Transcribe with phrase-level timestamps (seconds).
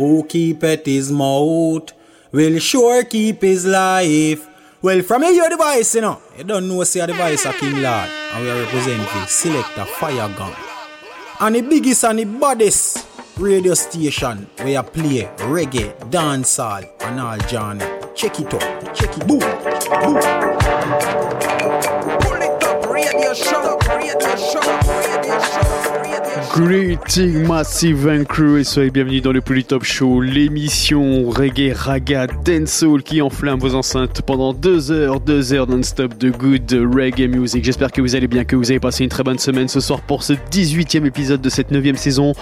[0.00, 1.92] Who keepeth his mouth
[2.32, 4.48] will sure keep his life.
[4.80, 7.82] Well, from here, your device, you know, you don't know see a device a King
[7.82, 10.54] Lord, and we are representing Selector Fire Gun.
[11.40, 17.38] And the biggest and the baddest radio station where you play reggae, dancehall, and all
[17.40, 18.14] genre.
[18.14, 20.16] Check it out, check it, boom, boom.
[22.20, 24.60] Pull it up, radio show, radio show,
[24.96, 25.79] radio show.
[26.54, 33.02] Greeting Massive and Crew et soyez bienvenus dans le Polytop Show, l'émission reggae, raga, dancehall
[33.02, 37.64] qui enflamme vos enceintes pendant deux heures, deux heures non-stop de good reggae music.
[37.64, 40.00] J'espère que vous allez bien, que vous avez passé une très bonne semaine ce soir
[40.02, 42.32] pour ce 18e épisode de cette 9e saison.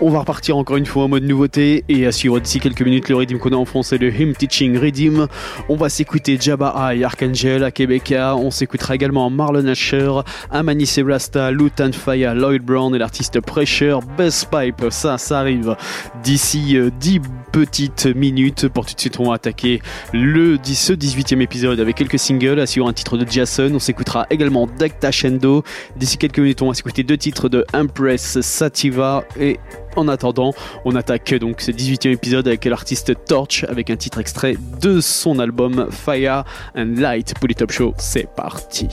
[0.00, 3.08] On va repartir encore une fois en mode nouveauté et à suivre d'ici quelques minutes
[3.08, 5.28] le rythme qu'on a en français, le Hymn Teaching Redeem.
[5.68, 8.36] On va s'écouter Jabba High, Archangel, Akebeka.
[8.36, 10.12] On s'écoutera également Marlon Asher,
[10.50, 14.86] Amani Sebrasta, Lutan Faya, Lloyd Brown et l'artiste Pressure, Best Pipe.
[14.90, 15.76] Ça, ça arrive
[16.22, 17.20] d'ici euh, 10
[17.52, 18.68] petites minutes.
[18.68, 19.80] Pour tout de suite, on va attaquer
[20.12, 23.70] le, ce 18e épisode avec quelques singles, assurant un titre de Jason.
[23.74, 25.64] On s'écoutera également Dacta Shendo.
[25.96, 29.58] D'ici quelques minutes, on va s'écouter deux titres de Empress Sativa et
[29.96, 30.54] en attendant,
[30.84, 35.38] on attaque donc ce 18e épisode avec l'artiste Torch avec un titre extrait de son
[35.38, 36.44] album Fire
[36.76, 37.34] and Light.
[37.38, 38.88] Pour les Top Show, c'est parti.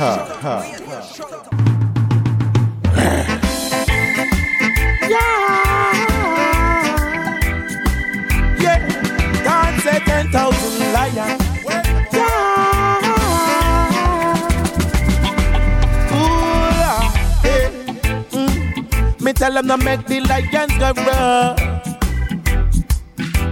[0.00, 0.16] Show.
[8.58, 8.80] Yeah,
[9.44, 11.42] can't say ten thousand lions.
[12.14, 12.96] Yeah.
[16.16, 17.12] Ooh, ah,
[18.32, 19.20] mm.
[19.20, 21.58] Me tell them to make the lions go rough.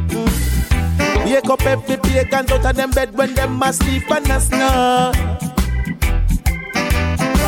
[0.08, 1.24] Mm.
[1.26, 5.12] Wake up every pagans out of them bed when them asleep and a snore.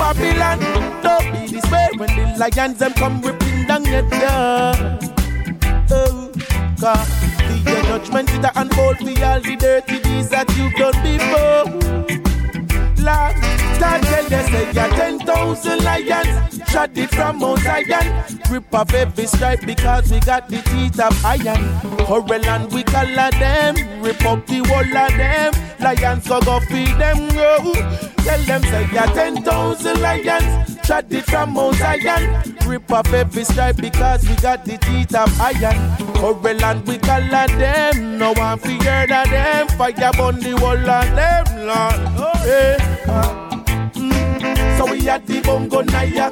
[0.01, 0.59] Babylon,
[1.03, 4.73] don't be this way when the lions them come ripping down your door.
[5.93, 6.33] Oh,
[6.81, 7.07] God,
[7.65, 11.67] the judgment is to unfold for all the dirty deeds that you've done before.
[13.05, 13.37] Lord,
[13.81, 18.25] Tell you say you're ten thousand lions, shot it from Mount Zion.
[18.51, 21.63] Rip off every stripe because we got the teeth of iron.
[22.07, 25.53] Hurl and we color them, rip up the whole of them.
[25.81, 27.73] Lions go go feed them, oh.
[28.19, 32.57] Tell them say you're ten thousand lions, shot it from Mount Zion.
[32.67, 35.77] Rip off every stripe because we got the teeth of iron.
[36.17, 39.69] Hurl and we color them, no one fear of them.
[39.69, 42.81] Fire on the whole of them, Lord.
[43.09, 43.50] Ah.
[44.81, 46.31] So we had the bongo naya.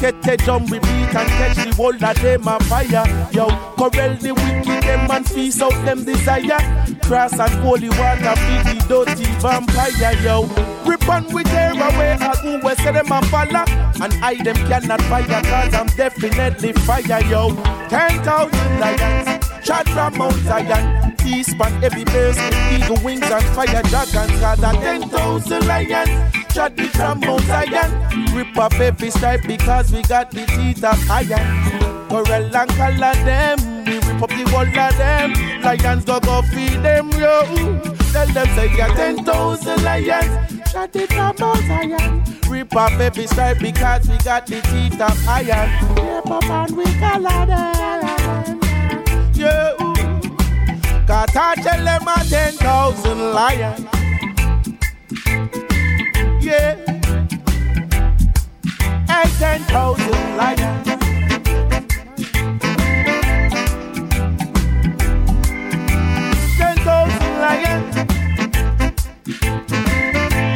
[0.00, 3.02] Get the drum we beat and catch the whole of them a fire.
[3.32, 6.62] Yo, corral the wicked them and feast out them desire.
[7.02, 10.14] Grass and holy water feed the dirty vampire.
[10.22, 10.46] Yo,
[10.86, 13.66] rip and we tear away all who we say them a follow.
[14.00, 17.24] And I them cannot fire cause I'm definitely fire.
[17.26, 17.50] Yo,
[17.88, 19.44] ten thousand lions.
[19.66, 22.38] Shot from Mount Zion, east span every base
[22.72, 24.40] eagle wings and fire dragons.
[24.40, 26.10] Cause ten thousand lions,
[26.58, 28.34] shot it from Mount Zion.
[28.34, 31.46] Rip off every stripe because we got the teeth of iron.
[32.08, 35.62] Corel and color them, we rip up the whole of them.
[35.62, 37.44] Lions go go feed them, yo.
[38.12, 42.24] Tell them say ten thousand lions, shot it from Mount Zion.
[42.48, 45.70] Rip off every stripe because we got the teeth of iron.
[45.94, 48.60] Rip up and we color them
[49.34, 49.76] yeah.
[51.06, 53.97] Cause I tell them ten thousand lions.
[59.18, 60.86] Hey, ten thousand lions.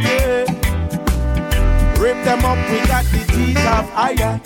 [0.04, 0.44] Yeah.
[1.98, 4.38] Rip them up, we got the teeth of iron.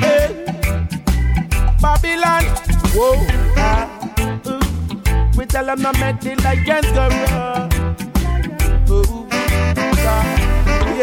[0.00, 0.28] Hey.
[1.80, 2.44] Babylon.
[2.96, 3.14] Whoa.
[3.56, 3.86] Ah,
[5.36, 7.73] we tell them to make the lions go rough.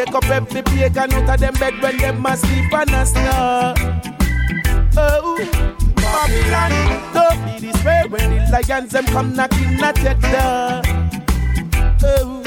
[0.01, 3.75] Wake up every pagan out of them bed when them asleep and a snore.
[4.98, 5.38] Oh,
[5.95, 6.71] Babylon,
[7.13, 10.81] don't be this way when the lions them come knocking at your door.
[12.03, 12.42] Oh,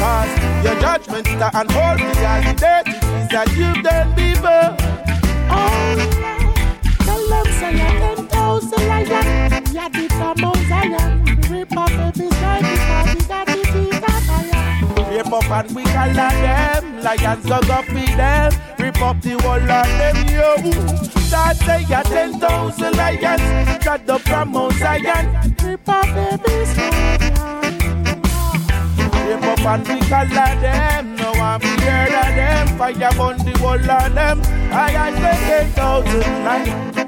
[0.00, 2.14] cause your judgment is to unfold the
[2.56, 4.74] things that you've done before.
[5.50, 6.38] Oh,
[7.00, 9.74] Tell them say you're ten thousand lions.
[9.74, 11.24] Yeah, the from Mount Zion.
[11.50, 13.47] Rip up every side because we got
[15.38, 17.02] up and we color them.
[17.02, 18.52] Lions go go feed them.
[18.78, 20.56] Rip up the whole of them, yo.
[21.30, 25.54] That say ya ten thousand lions, shut up from Mount Zion.
[25.62, 26.70] Rip off babies,
[29.26, 32.78] Rip up and we color them, no I'm scared of them.
[32.78, 34.40] Fire burn the whole of them.
[34.72, 37.07] I ten thousand lions.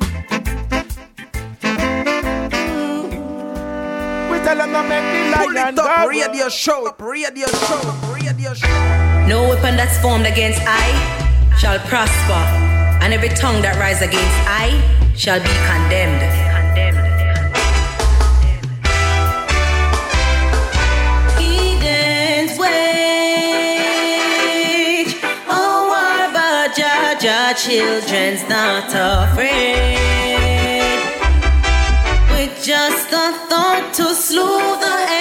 [4.44, 6.08] Tell them to make the Pull it up, go.
[6.08, 7.80] radio show, radio show,
[8.12, 9.26] radio show.
[9.26, 10.88] No weapon that's formed against I
[11.58, 12.42] shall prosper,
[13.02, 14.70] and every tongue that rises against I
[15.16, 16.22] shall be condemned.
[21.38, 22.72] Eden's wage,
[25.48, 30.29] oh, our but judge our children's not afraid.
[32.62, 35.19] Just a thought to slew the enemy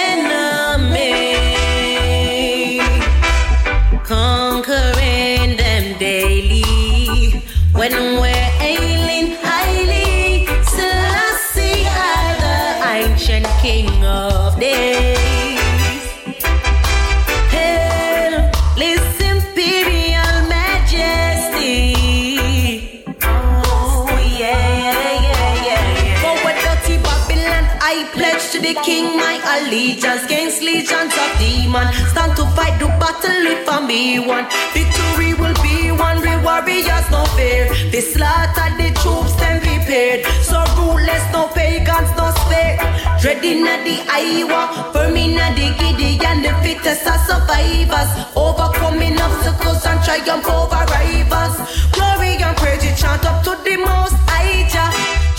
[29.60, 31.90] allegiance against legions of demons.
[32.10, 34.46] Stand to fight the battle if I me one.
[34.72, 37.68] Victory will be one, we warriors no fear.
[37.90, 40.24] They slaughter the troops, them prepared.
[40.42, 42.78] So ruthless, no pagans, no spare.
[43.20, 48.10] Dreading at the Iowa, firming at the Gideon, the fittest of survivors.
[48.36, 51.56] Overcoming obstacles and triumph over rivals.
[51.92, 54.40] Glory and praise, you chant up to the most high.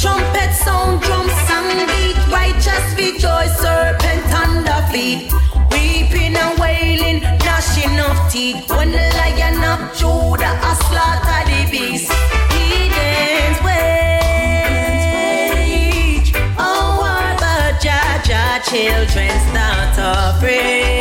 [0.02, 4.01] Trumpet sound, drum sound beat, righteous rejoice, under
[4.92, 5.32] feet.
[5.72, 8.70] Weeping and wailing, gnashing of teeth.
[8.70, 12.12] When the lion of Judah a slaughter the beast.
[12.52, 13.90] Eden's wage.
[16.58, 21.01] Oh, our but Jah, children's not afraid.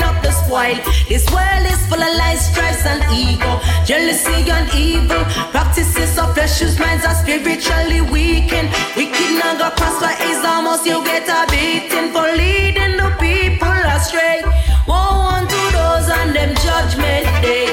[0.00, 0.76] tearing up the spoil.
[1.08, 5.24] This world is full of lies, strifes, and ego, jealousy and evil.
[5.50, 8.70] Practices of flesh, whose minds are spiritually weakened.
[8.96, 14.42] Wicked not prosper is almost you get a beating for leading the people astray.
[14.86, 17.68] Woe unto those on them judgment day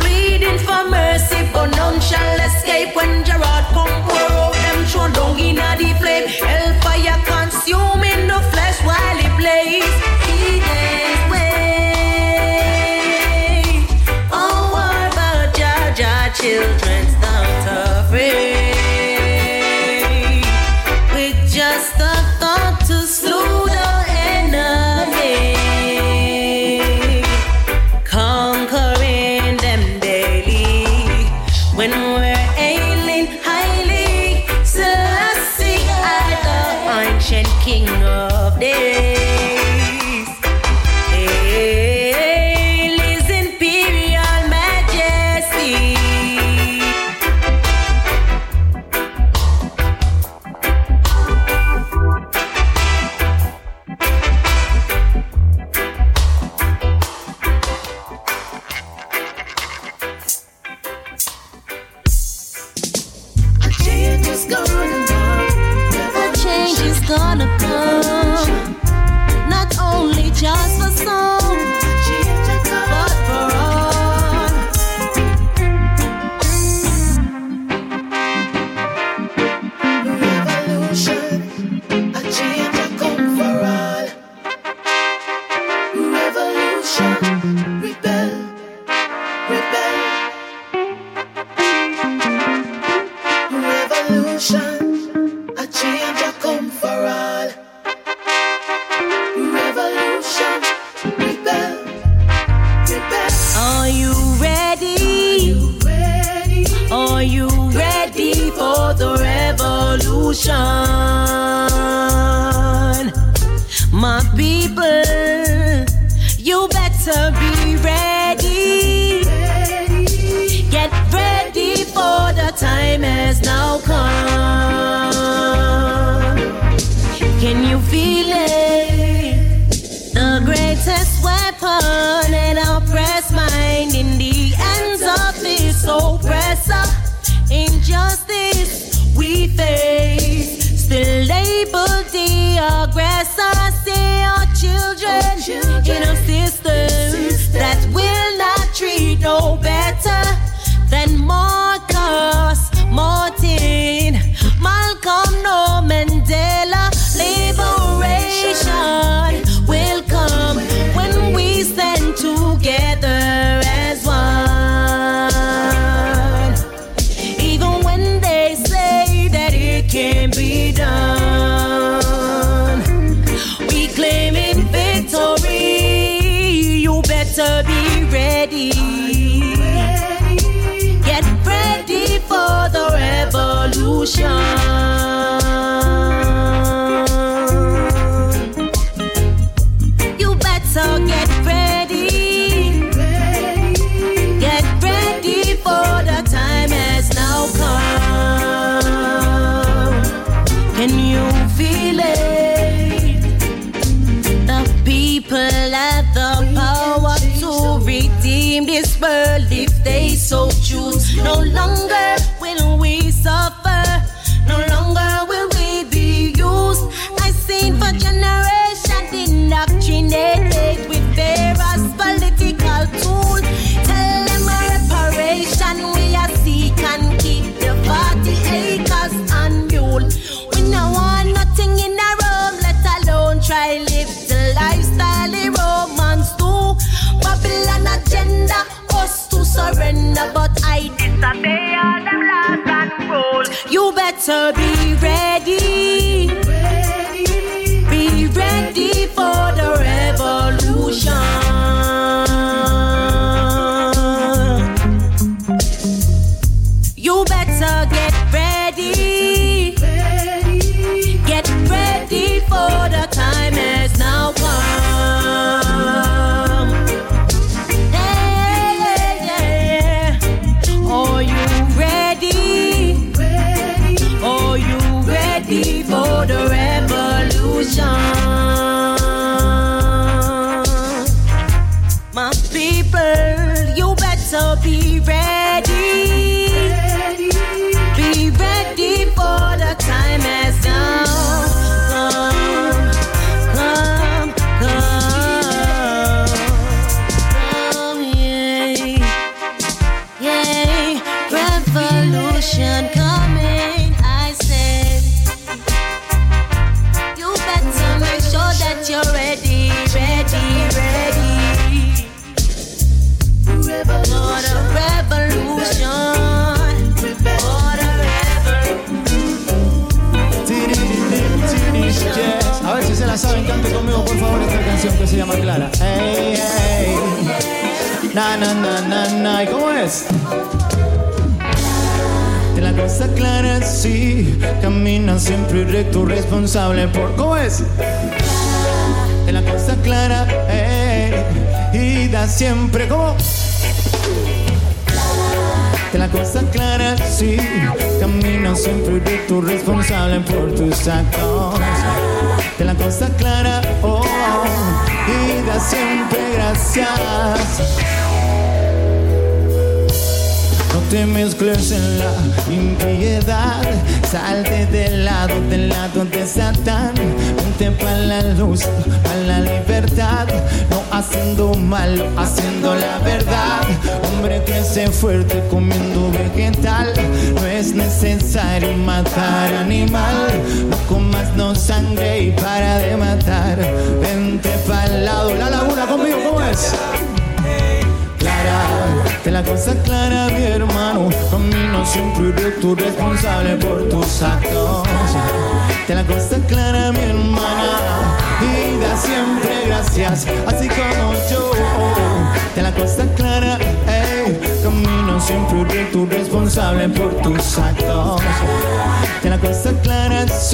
[0.00, 5.38] pleading for mercy, but none shall escape when Gerard come pour out them thrown down
[5.40, 5.56] in
[5.96, 6.13] flame.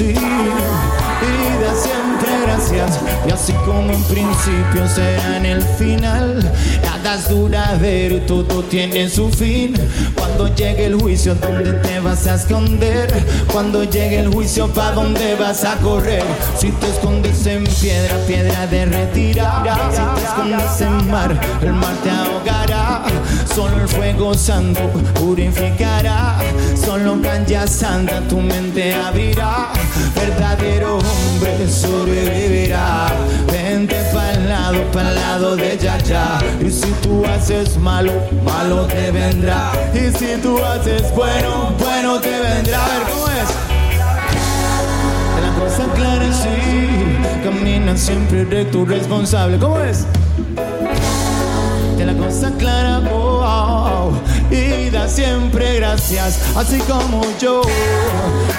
[0.09, 2.99] Y da siempre gracias.
[3.27, 6.51] Y así como en principio será en el final.
[6.83, 9.73] Nada es duradero, todo tiene su fin.
[10.15, 13.11] Cuando llegue el juicio, ¿dónde te vas a esconder?
[13.51, 16.23] Cuando llegue el juicio, ¿pa' dónde vas a correr?
[16.57, 19.63] Si te escondes en piedra, piedra derretirá.
[19.91, 23.00] Si te escondes en mar, el mar te ahogará.
[23.53, 24.81] Solo el fuego santo
[25.15, 26.39] purificará.
[26.75, 29.69] Solo cancha santa tu mente abrirá.
[30.15, 33.07] Verdadero hombre sobrevivirá.
[33.51, 36.39] Vente pa'l lado, pa'l lado de ya ya.
[36.65, 38.13] Y si tú haces malo,
[38.43, 39.71] malo te vendrá.
[39.93, 42.79] Y si tú haces bueno, bueno te vendrá.
[42.85, 43.49] Ver cómo es.
[45.41, 47.43] La cosa clara, sí.
[47.43, 49.57] Camina siempre recto, responsable.
[49.57, 50.05] ¿Cómo es?
[52.01, 54.11] que la cosa clara, wow,
[54.49, 57.61] y da siempre gracias, así como yo,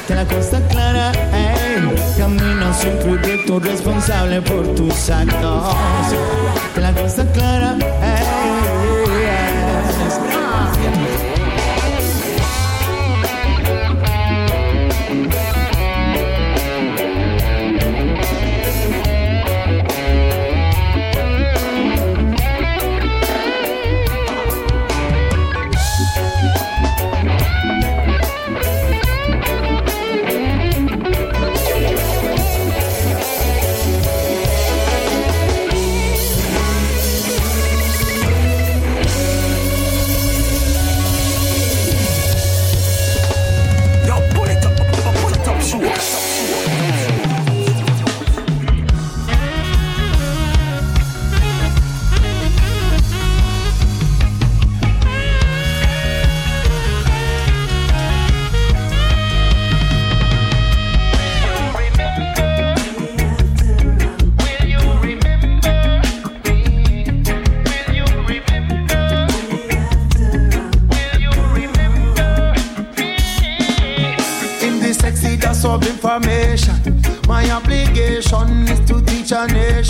[0.07, 5.75] que la cosa clara, hey, camino sin crudito, responsable por tus actos,
[6.73, 7.77] que la cosa clara.
[8.01, 8.12] hey,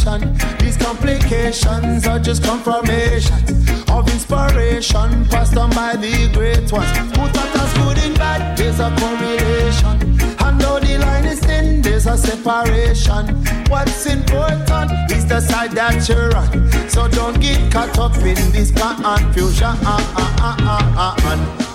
[0.07, 0.21] a.
[0.59, 3.51] These complications are just confirmations
[3.91, 6.91] of inspiration passed on by the great ones.
[7.17, 8.57] Who thought us good in bad?
[8.57, 9.97] There's a correlation.
[10.41, 13.45] And though the line is thin, there's a separation.
[13.69, 16.71] What's important is the side that you're on.
[16.89, 19.77] So don't get caught up in this confusion.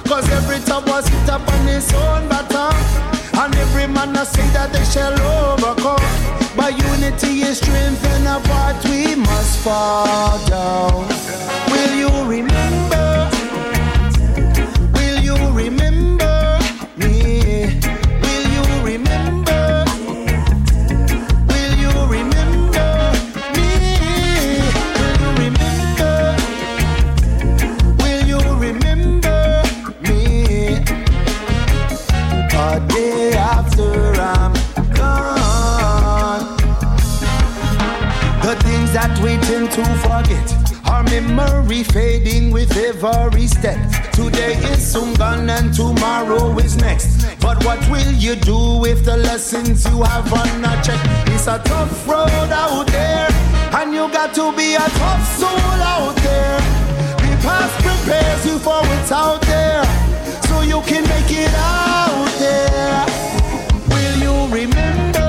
[0.08, 3.17] Cause every top was hit up on his own baton.
[3.40, 6.02] And every man I say that they shall overcome.
[6.58, 11.08] By unity is strength and apart we must fall down.
[11.72, 13.37] Will you remember?
[39.28, 40.48] We tend to forget.
[40.86, 43.78] Our memory fading with every step.
[44.14, 47.10] Today is soon gone and tomorrow is next.
[47.42, 51.02] But what will you do with the lessons you have on a check?
[51.34, 53.28] It's a tough road out there,
[53.78, 56.60] and you got to be a tough soul out there.
[57.24, 59.84] The past prepares you for what's out there,
[60.48, 63.06] so you can make it out there.
[63.92, 65.27] Will you remember?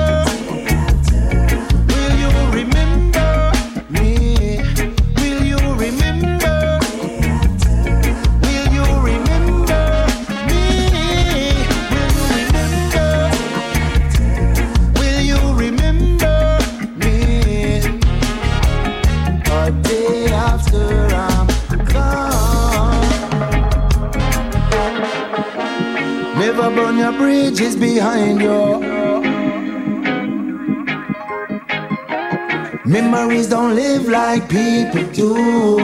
[34.49, 35.78] People do.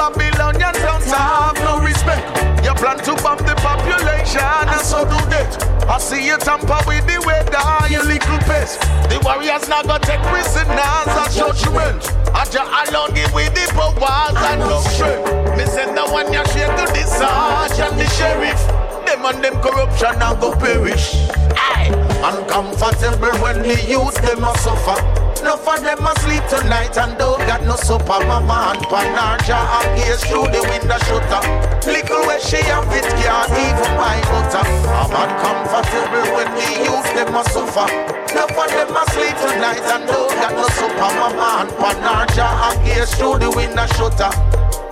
[0.00, 2.24] Babylonian don't have no respect.
[2.64, 5.52] You plan to bomb the population and so do that.
[5.84, 7.60] I see you tamper with the weather,
[7.92, 8.80] you little pest.
[9.12, 12.00] The warriors now go take prisoners as judgment.
[12.32, 15.58] I just alone give with the powers and no strength.
[15.58, 18.56] Me send the one you share to the sarge and the sheriff.
[19.04, 21.28] Them and them corruption now go perish.
[21.60, 21.92] Aye.
[22.24, 25.19] Uncomfortable when the youth them a suffer.
[25.40, 28.20] Enough of them a sleep tonight and don't got no supper.
[28.28, 31.40] Mama and panaja and gaze through the window shutter.
[31.88, 34.60] Little where she have it can't even buy butter.
[34.60, 37.88] I'm uncomfortable when the youth them a suffer.
[38.30, 41.08] Enough of them a sleep tonight and don't got no supper.
[41.16, 44.49] Mama and panaja and gaze through the window shutter.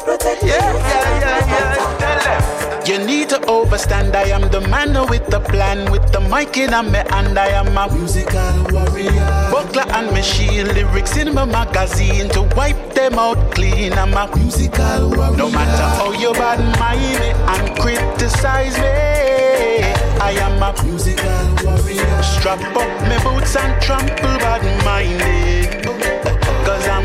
[0.08, 2.80] Yeah, yeah, yeah, yeah.
[2.80, 2.86] Them.
[2.86, 4.16] You need to overstand.
[4.16, 7.38] I am the man with the plan, with the mic in my hand.
[7.38, 9.12] I am a musical warrior.
[9.52, 13.92] Buckler and my shield, lyrics in my magazine to wipe them out clean.
[13.92, 15.36] I'm a musical warrior.
[15.36, 19.84] No matter how you bad mind me and criticize me,
[20.24, 22.22] I am a musical warrior.
[22.22, 26.17] Strap up my boots and trample bad minded.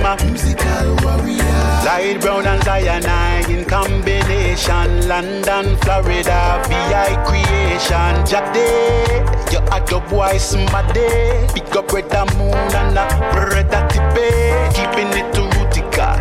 [0.05, 1.43] A musical warrior.
[1.85, 5.07] Light brown and cyanide in combination.
[5.07, 8.25] London, Florida, VI creation.
[8.27, 11.47] Jade, you a dub boy smaddy.
[11.53, 14.75] Pick up red moon and a brother tipe.
[14.75, 16.19] Keeping it to rootical.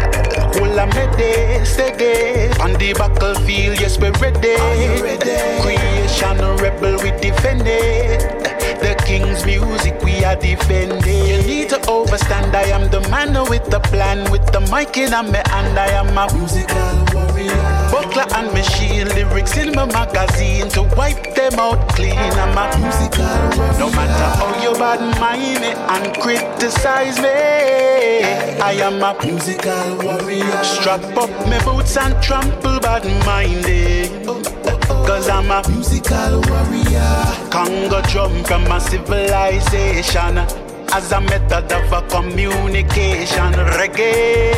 [0.55, 2.53] Hold a mede, steady.
[2.61, 4.55] On the battlefield, yes, we're ready.
[5.61, 8.23] Creation rebel, we defend it.
[8.79, 11.27] The king's music, we are defending.
[11.27, 12.55] You need to overstand.
[12.55, 15.79] I am the man with the plan, with the mic in my hand.
[15.79, 17.82] I am a musical warrior.
[17.93, 22.17] Buckler and machine lyrics in my magazine to wipe them out clean.
[22.17, 23.27] I'm a musical
[23.59, 23.79] warrior.
[23.79, 27.29] No matter how you bad mind me and criticize me,
[28.63, 30.65] I am a musical warrior.
[30.65, 34.25] Strap up my boots and trample bad minded.
[34.89, 37.51] Cause I'm a musical warrior.
[37.51, 40.39] Congo drum from a civilization.
[40.95, 43.53] As a method of a communication.
[43.77, 44.55] Reggae,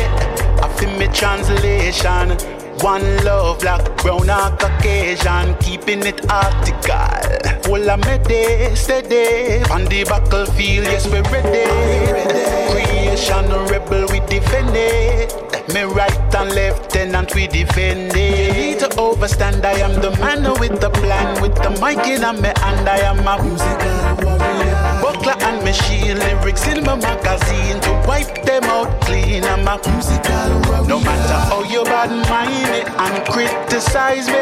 [0.63, 2.64] I feel me translation.
[2.81, 7.63] One love, black, brown, or Caucasian, keeping it article.
[7.63, 9.63] Full of me day, steady.
[9.71, 11.65] On the battlefield, yes, we're ready.
[12.71, 15.33] Creation rebel, we defend it.
[15.73, 18.55] Me right and left, tenant, we defend it.
[18.55, 22.21] You need to overstand, I am the man with the plan, with the mic in
[22.21, 24.84] my hand, I am a musical warrior.
[25.05, 29.43] Buckler and machine lyrics in my magazine to wipe them out clean.
[29.43, 30.87] I'm a musical warrior.
[30.87, 34.33] No matter how you bad mind me and criticize me,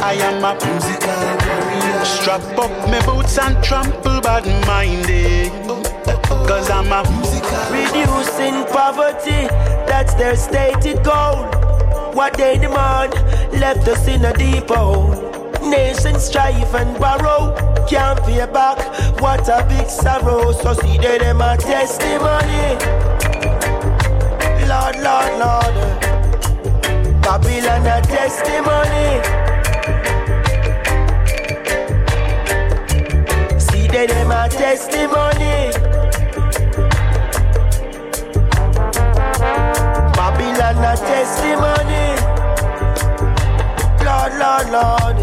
[0.00, 2.04] I am a musical warrior.
[2.06, 5.52] Strap up my boots and trample bad minded.
[6.48, 9.48] Cause I'm a musical Reducing poverty,
[9.86, 11.44] that's their stated goal.
[12.14, 13.12] What they demand
[13.52, 15.35] left us in a deep hole.
[15.70, 17.54] Nations strive and borrow,
[17.88, 18.78] can't pay back.
[19.20, 20.52] What a big sorrow.
[20.52, 22.76] So see they them a testimony.
[24.68, 25.74] Lord, Lord, Lord.
[27.22, 29.08] Babylon a testimony.
[33.58, 35.72] See they them a testimony.
[40.14, 42.35] Babylon a testimony.
[44.38, 45.16] Lord, Lord.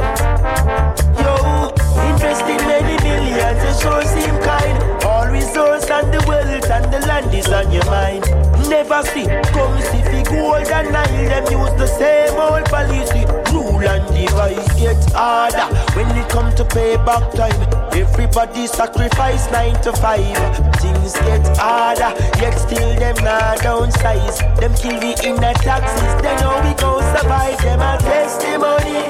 [1.22, 1.70] Yo,
[2.10, 4.78] invest in many millions, it sure seem kind.
[5.06, 8.24] All resort and the wealth and the land is on your mind.
[8.70, 11.30] Never see, come see fi gold and Nile.
[11.30, 13.26] Them use the same old policy.
[13.54, 17.62] Rule and device get harder when it come to payback time.
[17.94, 20.38] Everybody sacrifice nine to five.
[20.78, 24.38] Things get harder, yet still them not downsize.
[24.60, 27.58] Them kill we in the taxes, then how we go survive?
[27.62, 29.04] Them a testimony.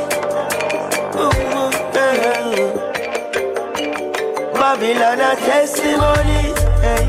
[1.20, 1.54] Ooh.
[4.54, 6.54] Babylon a testimony.
[6.84, 7.06] Hey.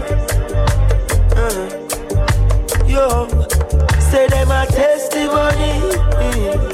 [1.37, 1.65] Uh.
[2.87, 3.29] Yo,
[4.11, 5.81] say them a testimony.
[6.21, 6.74] Mm.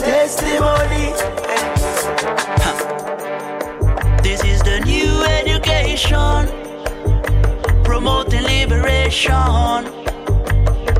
[0.00, 1.12] Testimony.
[4.22, 6.48] This is the new education,
[7.84, 9.84] promoting liberation,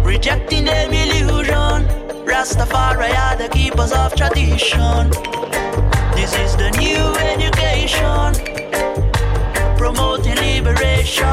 [0.05, 1.89] rejecting them illusion.
[2.27, 5.11] Rastafari are the keepers of tradition.
[6.15, 8.35] This is the new education,
[9.79, 11.25] promoting liberation,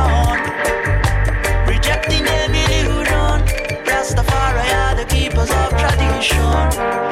[1.68, 3.46] rejecting them illusion.
[3.86, 7.07] Rastafari are the keepers of tradition.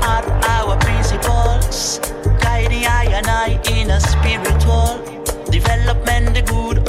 [0.00, 1.98] Heart, our principles,
[2.40, 4.98] guiding I and I in a spiritual
[5.50, 6.85] development, the good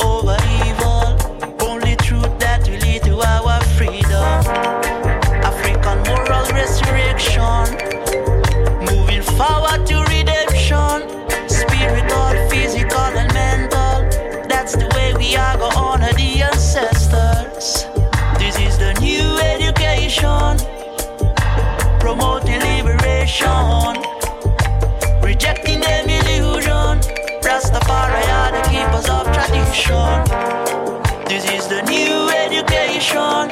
[23.40, 24.02] liberation,
[25.22, 27.00] rejecting them illusion.
[27.42, 30.24] Rastafari are the keepers of tradition.
[31.28, 33.50] This is the new education,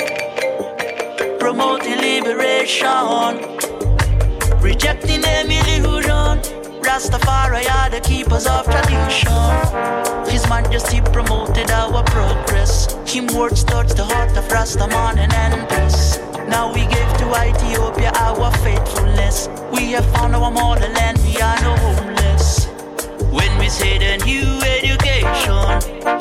[1.40, 3.40] promoting liberation,
[4.62, 6.42] rejecting them illusion.
[6.82, 10.32] Rastafari are the keepers of tradition.
[10.32, 12.94] His Majesty promoted our progress.
[13.06, 16.15] Him words touched the heart of Rastaman and Empress.
[16.48, 19.50] Now we give to Ethiopia our faithfulness.
[19.72, 22.66] We have found our motherland, we are no homeless.
[23.32, 25.52] When we say the new education,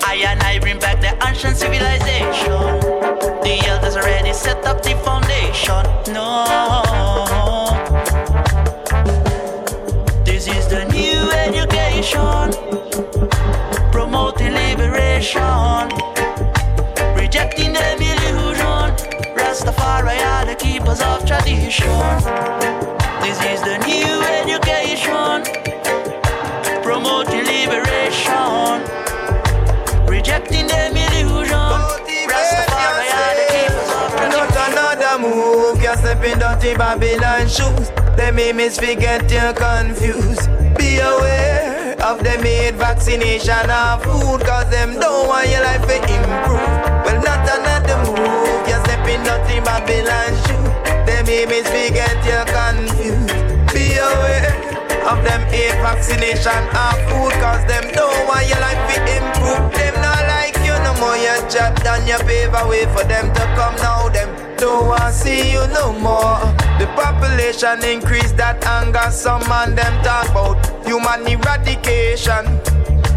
[0.05, 2.81] I and I bring back the ancient civilization.
[3.43, 5.85] The elders already set up the foundation.
[6.13, 6.45] No.
[10.25, 12.53] This is the new education,
[13.93, 15.89] promoting liberation,
[17.15, 18.04] rejecting illusion.
[19.37, 21.89] Rastafari are the keepers of tradition.
[23.23, 25.43] This is the new education,
[26.83, 28.83] promoting liberation,
[30.07, 31.57] rejecting them illusion.
[32.31, 34.31] Rastafari are the keepers of tradition.
[34.31, 37.91] Not another move, you're stepping dirty Babylon shoes.
[38.17, 40.49] Them image forget you're confused.
[40.79, 45.97] Be aware of them made vaccination or food, cause them don't want your life to
[45.97, 46.61] improve.
[47.05, 50.71] Well, not another move, you're stepping dirty Babylon shoes.
[51.05, 53.29] Them image forget you're confused.
[53.73, 54.49] Be aware
[55.05, 59.73] of them hate vaccination or food, cause them don't want your life to improve.
[59.75, 63.33] Them not like you no more, you chat down your pave a way for them
[63.35, 64.09] to come now.
[64.09, 66.41] Them don't want see you no more.
[66.79, 69.11] The population increase that anger.
[69.11, 72.61] Some man them talk about human eradication.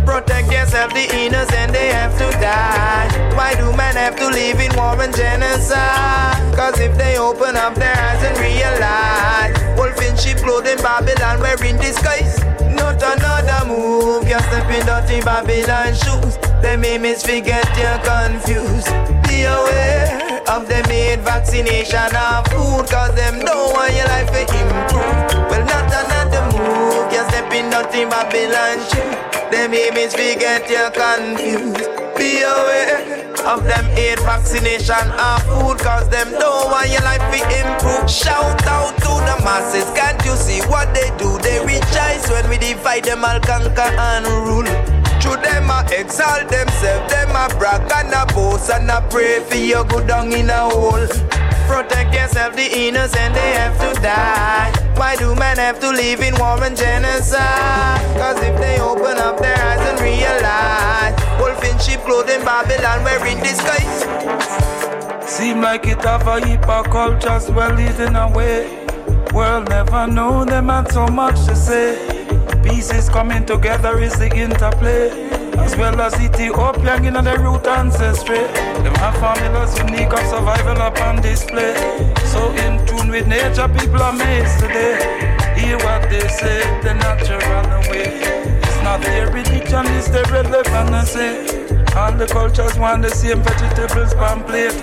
[0.07, 3.11] Protect yourself, the innocent they have to die.
[3.35, 6.39] Why do men have to live in war and genocide?
[6.55, 11.75] Cause if they open up their eyes and realize Wolf in sheep clothing Babylon wearing
[11.75, 12.39] disguise.
[12.71, 16.39] Not another move, you're stepping dirty Babylon shoes.
[16.63, 18.87] Them image forget you're confused.
[19.27, 24.39] Be aware of them made vaccination or food Cause them don't want your life to
[24.55, 25.51] improve.
[25.51, 31.87] Well not another move, you're stepping dirty Babylon shoes Them image forget you're confused.
[32.17, 37.39] Be aware of them aid vaccination or food Cause them don't want your life to
[37.39, 38.09] improve.
[38.09, 41.37] Shout out to the masses, can't you see what they do?
[41.39, 44.67] They rejoice when we divide them all conquer and rule.
[45.21, 49.55] Through them I exalt themselves, them I brag and a boast And I pray for
[49.55, 51.07] your good down in a hole
[51.67, 56.33] Protect yourself, the innocent they have to die Why do men have to live in
[56.35, 58.01] war and genocide?
[58.17, 63.37] Cause if they open up their eyes and realize Wolf in sheep clothing Babylon wearing
[63.43, 64.47] disguise
[65.27, 68.87] Seem like it have a heap of cultures well hidden away.
[69.33, 72.27] World never know them had so much to say.
[72.63, 75.46] Pieces coming together is the interplay.
[75.59, 78.43] As well as Ethiopian in the root ancestry.
[78.83, 81.73] Them have formulas unique of survival upon display.
[82.33, 84.97] So in tune with nature, people are amazed today.
[85.57, 88.21] Hear what they say, the natural way.
[88.63, 91.57] It's not their religion, it's their relevancy.
[91.95, 94.77] All the cultures want the same vegetables pan plate.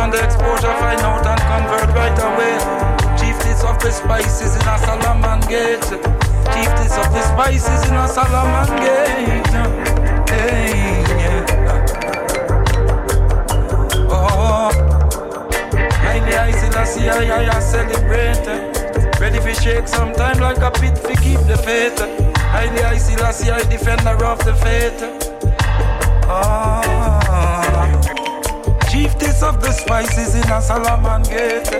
[0.00, 2.56] And the exposure find out and convert right away.
[3.18, 6.33] Chieftains of the spices in a Solomon gate.
[6.52, 9.46] Chieftains of the spices in a Solomon gate.
[10.28, 11.44] Hey, yeah.
[14.10, 14.70] Oh,
[16.02, 18.46] highly I still I see I, I celebrate.
[19.20, 21.98] Ready for shake sometime like a pit to keep the faith.
[22.36, 25.02] Highly I still I see I defender of the faith.
[26.26, 26.80] Ah,
[28.90, 31.70] chieftains of the spices in a Solomon gate.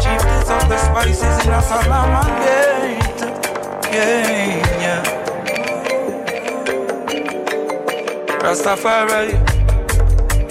[0.00, 3.07] Chieftains of the spices in a Solomon gate.
[3.90, 5.02] Yeah.
[8.40, 9.32] Rastafari,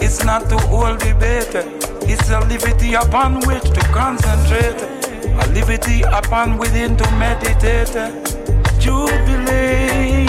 [0.01, 1.53] it's not to hold debate.
[2.09, 4.81] It's a liberty upon which to concentrate.
[5.43, 7.93] A liberty upon within to meditate.
[8.79, 10.25] Jubilee.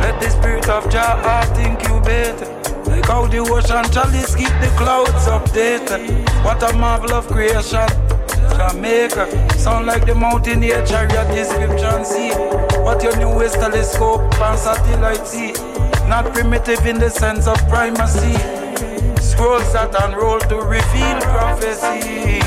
[0.00, 2.40] Let the spirit of Jah heart incubate.
[2.86, 6.24] Like how the ocean chalice keep the clouds updated.
[6.44, 8.07] What a marvel of creation.
[8.56, 12.04] Jamaica, sound like the mountain mountaineer chariot description.
[12.04, 12.30] See
[12.82, 15.52] what your newest telescope and satellite see.
[16.08, 18.34] Not primitive in the sense of primacy.
[19.20, 22.40] Scrolls that unroll to reveal prophecy.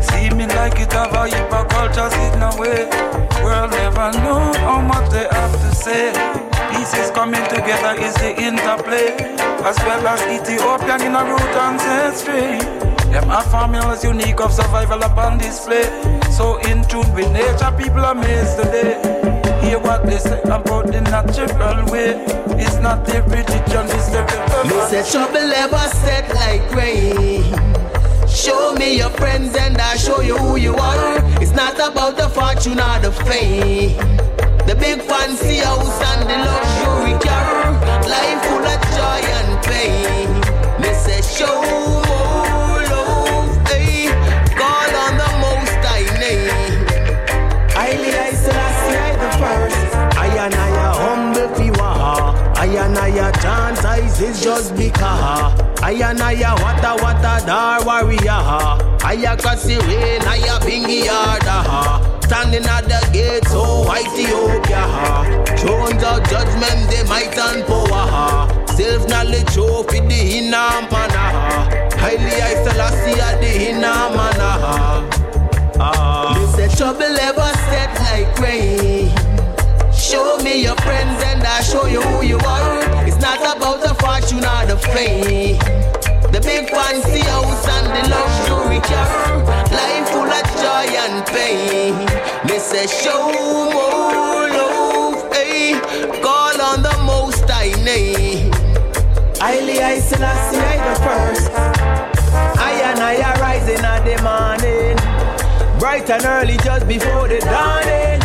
[0.00, 2.86] See me like it have a heap of cultures hidden away.
[3.42, 6.51] World never know how much they have to say.
[6.72, 9.14] Pieces coming together is the interplay,
[9.64, 12.58] as well as Ethiopian in a root ancestry.
[13.12, 15.84] Them are formulas unique of survival upon display.
[16.30, 18.96] So in tune with nature, people are amazed today.
[19.62, 22.16] Hear what they say about the natural way.
[22.58, 24.22] It's not the religion, it's the
[24.64, 27.44] Me say trouble ever set like rain.
[28.28, 31.18] Show me your friends and I'll show you who you are.
[31.40, 34.51] It's not about the fortune or the fame.
[34.66, 37.72] The big fancy house and the luxury car.
[38.08, 40.28] Life full of joy and pain.
[40.80, 41.60] Me say show
[42.08, 44.08] more love, hey.
[44.56, 46.86] Call on the most I name.
[47.76, 49.94] Haile I Selassie I the first.
[50.16, 51.78] I and I a humble piwa.
[51.80, 52.52] Ah.
[52.56, 55.60] I and I a chant eyes is just because.
[55.82, 58.40] I and I a wata wata dar warrior.
[59.04, 62.11] I a crossy rain, I a bingy yarda.
[62.32, 64.88] Standing at the gate, so Ethiopia.
[65.58, 68.48] Thrones of judgment, they might and power.
[68.68, 71.68] Self knowledge, show for the inner manna.
[72.00, 74.50] Haile I Selassie at the inner manna.
[75.78, 76.32] Ah.
[76.34, 79.12] Me say trouble ever set like rain.
[79.92, 83.06] Show me your friends and I'll show you who you are.
[83.06, 85.60] It's not about the fortune or the fame.
[86.32, 89.36] The big fancy house and the luxury car.
[89.70, 91.94] Life full of joy and pain.
[92.48, 93.28] Me say show
[93.70, 95.78] more love, hey.
[96.22, 98.50] Call on the most I name.
[99.40, 101.50] Haile I Selassie I the first.
[102.58, 104.96] I and I are rising at the morning.
[105.78, 108.22] Bright and early just before the dawning.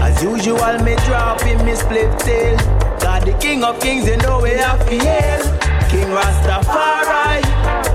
[0.00, 2.56] As usual, me drop in me split tail.
[2.98, 5.55] God, the King of Kings, you know we have to hail.
[6.06, 7.42] King Rastafari,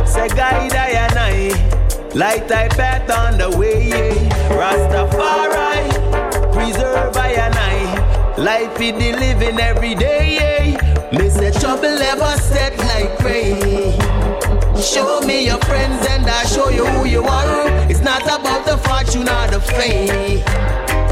[0.05, 2.13] say guide I and I.
[2.13, 3.89] Light I path on the way.
[4.49, 5.87] Rastafari,
[6.51, 8.35] preserve I and I.
[8.35, 10.75] Life the living every day.
[11.13, 13.95] Me say trouble ever set like rain.
[14.81, 17.67] Show me your friends and I'll show you who you are.
[17.89, 20.43] It's not about the fortune or the fame.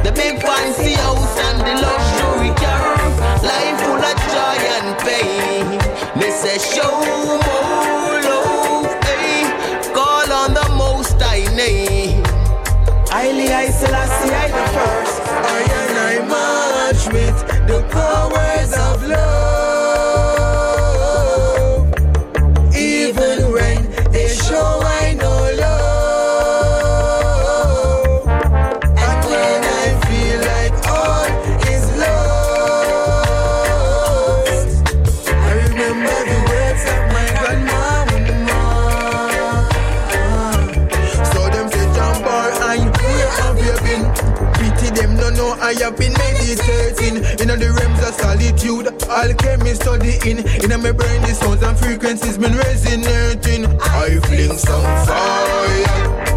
[0.04, 2.98] The big fancy house and the luxury car.
[3.42, 5.79] Life full of joy and pain.
[6.30, 9.92] Me say show more love, eh, hey.
[9.96, 12.24] Call on the most I name.
[13.10, 15.22] Haile I Selassie I the first.
[15.26, 19.39] I and I march with the powers of love.
[48.40, 48.88] Solitude.
[49.10, 50.40] Alchemy studying.
[50.64, 53.66] In my brain the sounds and frequencies been resonating.
[53.82, 56.29] I fling some fire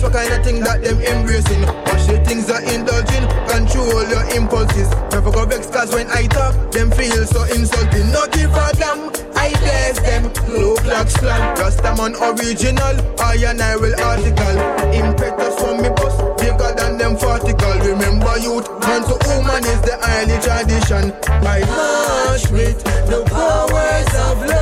[0.00, 1.62] cash, what kind of thing that them embracing?
[1.62, 4.88] Watch the things are indulging, control your impulses.
[5.12, 8.10] Never go vex cause when I talk, them feel so insulting.
[8.12, 10.24] No give a damn, I bless them.
[10.48, 12.96] Low clock slang, Rastaman original.
[13.20, 14.56] I and I will article.
[14.92, 17.74] Impetus from me bus, bigger than them vertical.
[17.80, 21.12] Remember youth, man to woman is the early tradition.
[21.44, 24.59] I march with the powers of love.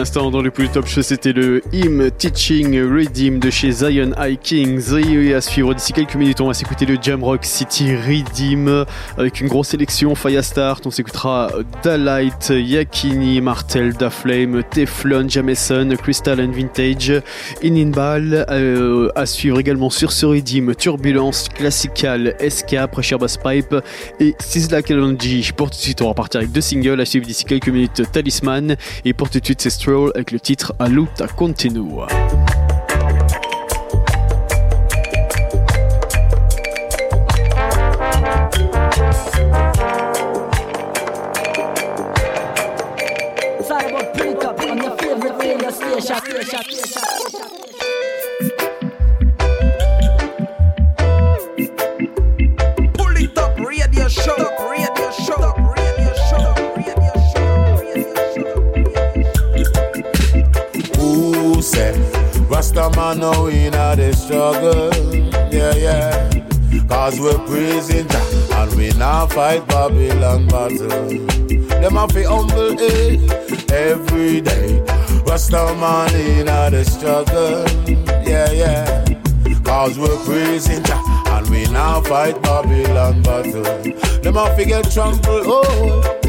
[0.00, 4.38] L'instant, dans le plus top show, c'était le Hymn Teaching Redeem de chez Zion High
[4.40, 4.94] Kings.
[4.94, 8.86] Et à suivre d'ici quelques minutes, on va s'écouter le Jamrock City Redeem
[9.18, 10.80] avec une grosse sélection Firestart.
[10.86, 11.50] On s'écoutera
[11.82, 17.12] Dalight, Yakini, Martel, Daflame, Teflon, Jameson, Crystal and Vintage,
[17.62, 18.46] Ininbal.
[18.48, 23.76] Euh, à suivre également sur ce Redeem, Turbulence, Classical, SK, Pressure Bass Pipe
[24.18, 25.50] et Sizzla Kalonji.
[25.54, 27.02] Pour tout de suite, on va partir avec deux singles.
[27.02, 28.76] À suivre d'ici quelques minutes, Talisman.
[29.04, 32.06] Et pour tout de suite, c'est Avec le titre Aluta Continua.
[62.50, 64.92] Rasta man now in a the struggle?
[65.52, 66.30] Yeah, yeah.
[66.88, 70.88] Cause we're praising Jah and we now fight Babylon battle.
[70.88, 73.18] Them have to humble eh,
[73.72, 74.80] every day.
[75.24, 77.64] Rasta man in a the struggle.
[78.28, 79.04] Yeah, yeah.
[79.62, 83.62] Cause we're praising Jah and we now fight Babylon battle.
[84.22, 85.44] Them have to get trampled.
[85.46, 86.19] Oh.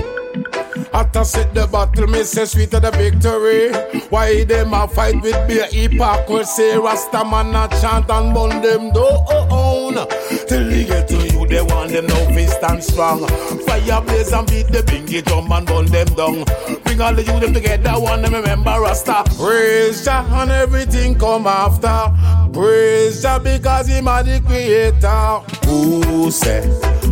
[0.93, 3.71] After set the battle, me say sweet of the victory.
[4.09, 6.77] Why them a fight with beer hypocrisy?
[6.77, 10.07] Rasta man a chant and burn them down.
[10.47, 13.25] Till they get to you, they want them now fist stand strong.
[13.65, 16.43] Fire blaze and beat the bingy drum and burn them down.
[16.83, 19.23] Bring all the youth them together, one them remember Rasta.
[19.37, 22.11] Praise Jah and everything come after.
[22.51, 25.39] Praise Jah because him a the creator.
[25.67, 26.67] Who said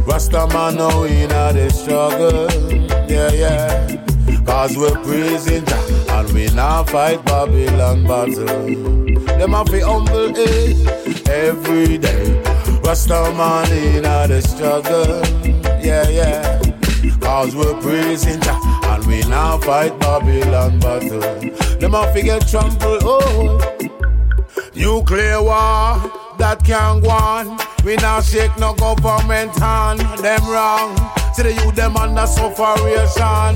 [0.05, 2.88] Rasta man now in a the struggle?
[3.19, 4.43] Yeah, yeah.
[4.45, 8.45] Cause we're praising Jah and we now fight Babylon battle.
[9.37, 12.41] Them have to humble eh, every day.
[12.81, 15.19] Rasta man in the struggle.
[15.83, 16.61] Yeah, yeah.
[17.19, 21.19] Cause we're praising Jah and we now fight Babylon battle.
[21.77, 23.01] Them have to get trampled.
[23.03, 23.59] Oh,
[24.75, 27.59] nuclear war that can't go on.
[27.83, 29.99] We now shake no government hand.
[30.23, 31.18] Them wrong.
[31.33, 33.55] See the youth them under sufferation.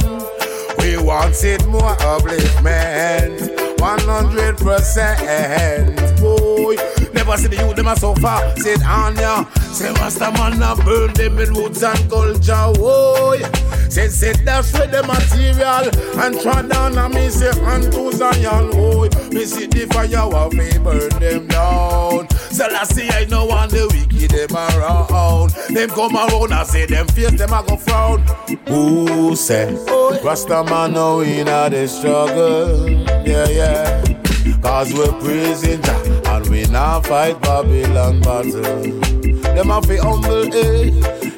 [0.80, 3.40] We want it more upliftment.
[3.78, 6.78] 100% boy.
[7.24, 8.54] Never see the youth them a suffer.
[8.60, 9.46] Sit on ya.
[9.72, 12.74] Say Rasta man a burn them with roots and culture.
[12.76, 13.40] Boy.
[13.88, 15.88] Say sit dash with the material
[16.20, 18.72] and try down and me say unto Zion.
[18.72, 19.08] Boy.
[19.32, 22.28] Me see the fire while me burn them down.
[22.52, 25.52] So I see I know want the wicked them around.
[25.74, 28.20] Them come around and say them face them a go frown.
[28.68, 29.74] Who say
[30.22, 32.90] Rasta man now in a the struggle?
[33.26, 34.33] Yeah, yeah.
[34.62, 38.62] Cause we're praising Jah and we now fight Babylon battle.
[38.62, 40.92] Them have to humble eh,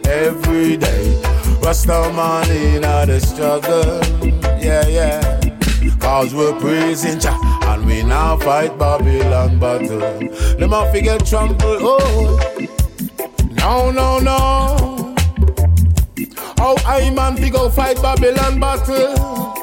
[0.06, 1.22] every day.
[1.62, 3.99] Rasta man in the struggle.
[4.60, 5.39] Yeah, yeah.
[5.99, 9.99] Cause we're praising Jah and we now fight Babylon battle.
[10.58, 11.82] Them have to get trampled.
[11.82, 12.68] Oh,
[13.51, 15.16] no, no, no.
[16.58, 19.53] How I man fi go fight Babylon battle?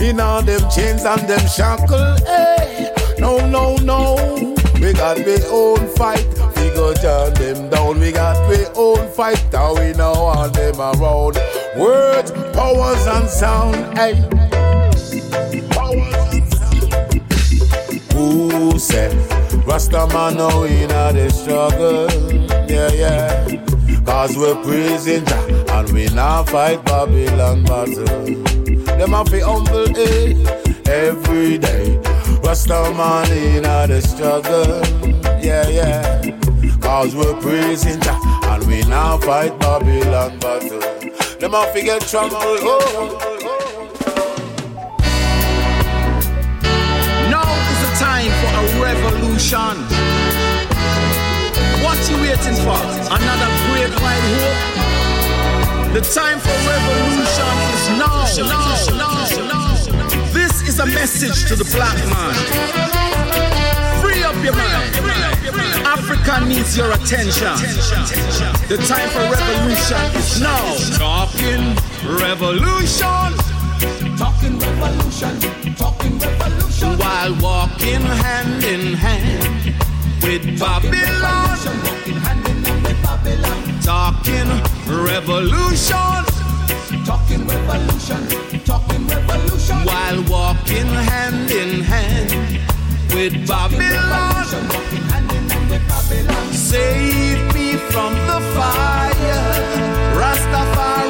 [0.00, 2.16] In all them chains and them shackle.
[2.24, 2.77] Hey,
[3.18, 4.54] no, no, no.
[4.80, 6.26] We got we own fight.
[6.56, 8.00] We go turn them down.
[8.00, 11.36] We got we own fighter, we know want them around.
[11.76, 14.14] Words, powers and sound, hey.
[18.14, 19.14] Who said
[19.66, 22.10] Rasta man now in the struggle?
[22.68, 24.02] Yeah, yeah.
[24.04, 28.04] Cause we're praising Jah and we now fight Babylon battle.
[28.98, 30.34] Them have to humble eh,
[30.86, 32.00] every day.
[32.42, 34.80] Rasta man in the struggle.
[35.42, 36.78] Yeah, yeah.
[36.80, 40.80] Cause we're praising Jah and we now fight Babylon battle.
[41.38, 42.36] Them to get trouble.
[42.40, 43.18] Oh.
[47.30, 49.76] Now is the time for a revolution.
[51.84, 52.80] What you waiting for?
[53.14, 54.78] Another great white hope?
[55.94, 58.26] The time for revolution is now.
[58.44, 59.07] now, now,
[60.78, 62.34] is a message to the black man.
[64.00, 64.94] Free up your mind.
[65.86, 67.54] Africa needs your attention.
[68.68, 70.76] The time for revolution is now.
[70.96, 71.74] Talking
[72.18, 73.34] revolution.
[74.16, 75.40] Talking revolution.
[75.74, 76.98] Talking revolution.
[76.98, 79.74] While walking hand in hand
[80.22, 81.58] with Babylon.
[83.82, 84.48] Talking
[84.86, 86.24] revolution.
[87.04, 88.57] Talking revolution.
[88.78, 89.76] Talking revolution.
[89.84, 92.30] While walking hand in hand
[93.14, 94.44] with Babylon.
[96.52, 99.54] Save me from the fire.
[100.14, 101.07] Rastafari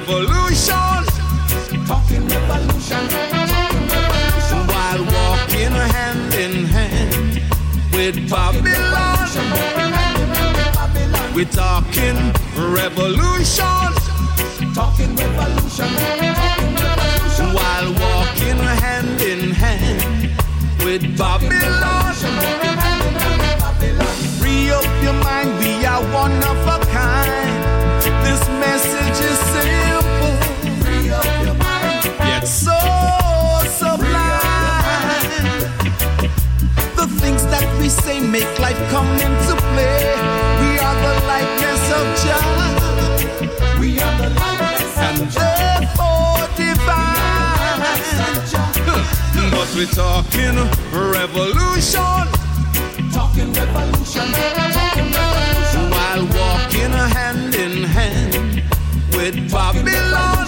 [0.00, 1.04] revolution.
[1.86, 3.04] Talking revolution.
[4.68, 7.42] While walking hand in hand
[7.92, 9.28] with Babylon.
[11.34, 12.16] We're talking
[12.56, 13.90] revolution.
[14.74, 15.90] Talking revolution.
[17.54, 20.30] While walking hand in hand
[20.84, 22.14] with Babylon.
[24.38, 27.49] Free up your mind, we are one of a kind.
[37.90, 40.14] Say make life come into play.
[40.62, 42.44] We are the likeness of Jah.
[43.80, 47.50] We are the likeness and therefore oh, divine.
[49.50, 50.56] But we're talking
[50.92, 52.26] revolution.
[53.10, 54.26] Talking revolution.
[54.78, 55.84] Talking revolution.
[55.90, 58.62] While walking hand in hand
[59.14, 60.46] with Babylon.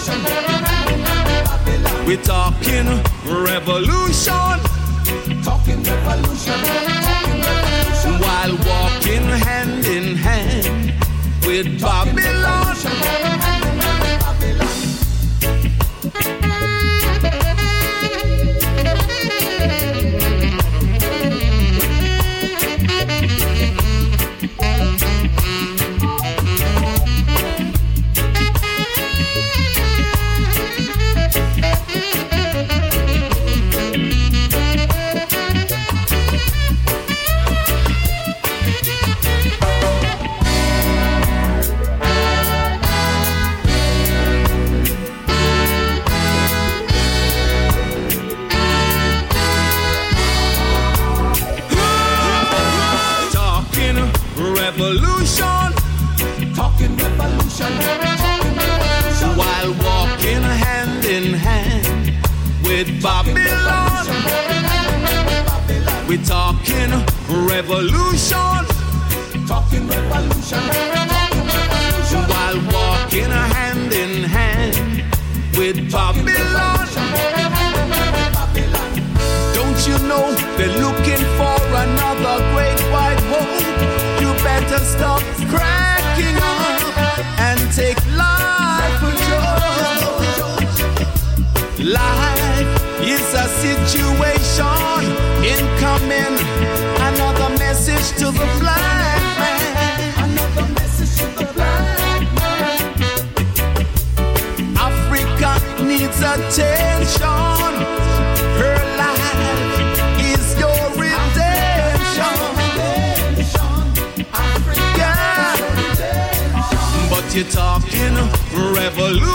[2.07, 2.87] We're talking
[3.25, 4.59] revolution.
[5.43, 7.22] Talking revolution.
[8.43, 10.91] While walking hand in hand
[11.47, 13.72] with Babylon.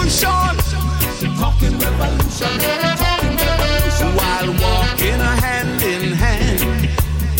[0.09, 1.36] revolution.
[1.36, 2.48] Talking revolution.
[2.56, 4.09] Talking revolution.
[4.16, 6.88] While walking hand in hand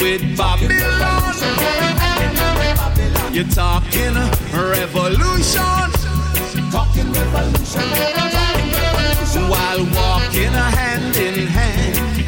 [0.01, 1.35] with Babylon.
[3.33, 4.15] You're talking
[4.53, 5.93] revolution.
[6.71, 7.83] Talking revolution.
[9.49, 12.25] While walking hand in hand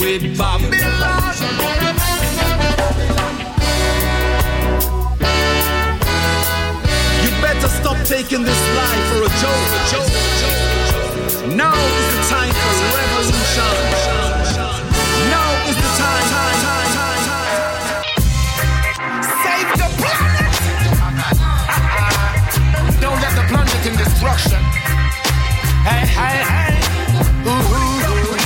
[0.00, 1.83] with Babylon.
[9.84, 13.74] Now is the time for revolution.
[15.28, 16.28] Now is the time.
[19.44, 20.52] Save the planet.
[22.98, 24.62] Don't let the plunge in destruction.
[25.84, 26.72] Hey, hey, hey.
[27.44, 28.36] Ooh, ooh, ooh.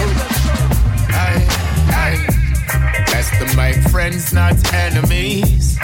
[1.14, 1.36] Hey,
[1.94, 2.14] hey.
[3.12, 5.78] Best to make friends, not enemies.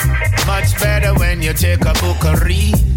[0.48, 2.93] Much better when you take a book and read.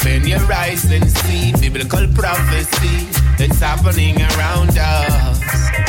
[0.00, 3.04] Open your eyes and see biblical prophecy
[3.36, 5.38] that's happening around us.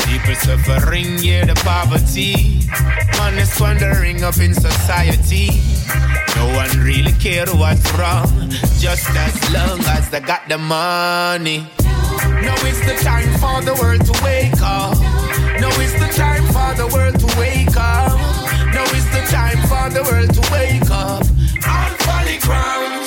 [0.04, 2.60] People suffering, yeah, the poverty.
[3.16, 5.48] Man is up in society.
[6.36, 11.64] No one really care what's wrong, just as long as they got the money.
[12.44, 14.92] Now it's the time for the world to wake up.
[15.58, 18.12] Now it's the time for the world to wake up.
[18.76, 21.24] Now it's the time for the world to wake up.
[21.64, 23.01] On folly grounds,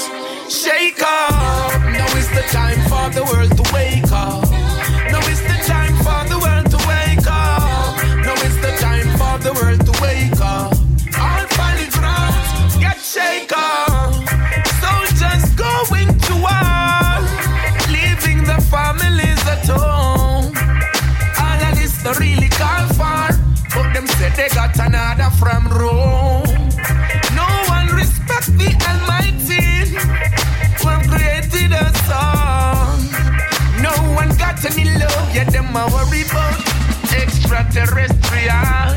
[0.55, 1.81] shake up.
[1.83, 4.47] Now it's the time for the world to wake up.
[5.11, 7.99] Now it's the time for the world to wake up.
[8.23, 10.71] Now it's the time for the world to wake up.
[11.19, 14.15] On folly grounds, get shake up.
[14.79, 17.11] Soldiers going to war,
[17.91, 20.55] leaving the families at home.
[21.35, 23.27] All of this really call for,
[23.75, 26.34] but them said they got another from Rome.
[35.75, 36.59] Them a worry about
[37.11, 38.95] extraterrestrial.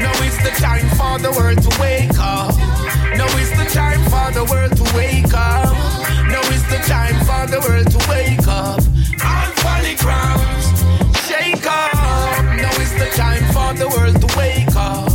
[0.00, 2.54] Now it's the time for the world to wake up.
[3.16, 5.72] Now it's the time for the world to wake up.
[6.28, 8.80] Now it's the time for the world to wake up.
[9.24, 10.66] On folly grounds,
[11.26, 11.94] shake up.
[12.56, 15.07] Now it's the time for the world to wake up.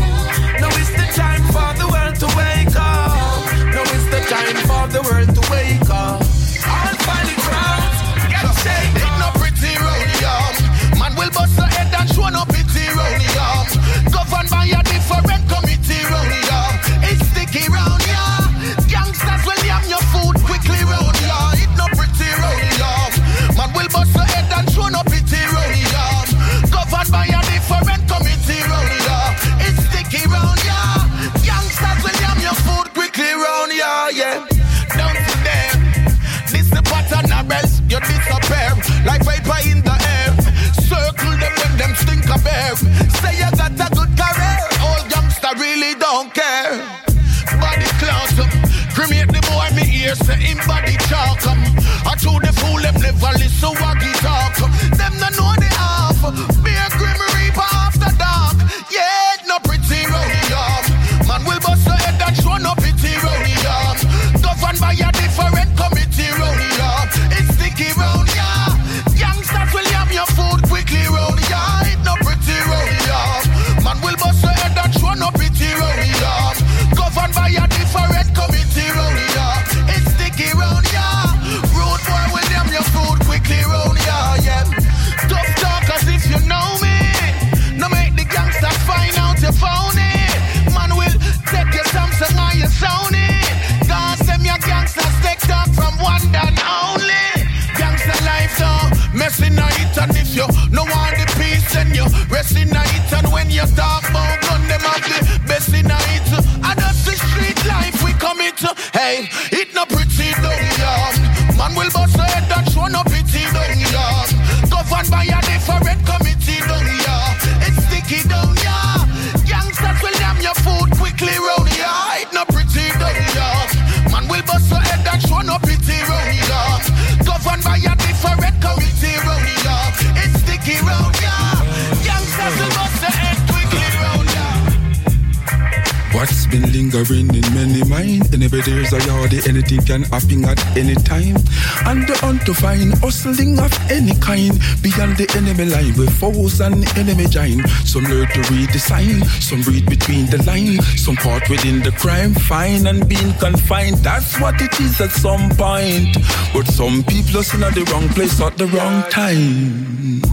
[142.64, 144.56] Find hustling of any kind.
[144.82, 147.60] Beyond the enemy line, with foes and enemy join.
[147.84, 150.80] Some learn to read the sign, some read between the line.
[150.96, 153.98] Some caught within the crime, fine and being confined.
[153.98, 156.16] That's what it is at some point.
[156.54, 160.24] But some people are still at the wrong place at the wrong time.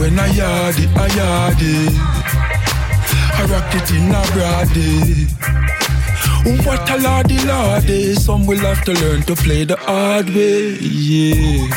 [0.00, 1.94] When I yard it, I yard it.
[3.38, 5.43] A rock it in a broad day.
[6.44, 11.68] What a lordy lordy, some will have to learn to play the hard way, yeah.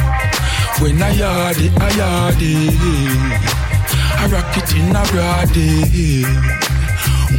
[0.81, 3.57] When I yard it, I yard it.
[4.19, 6.23] I rock it in a broad day.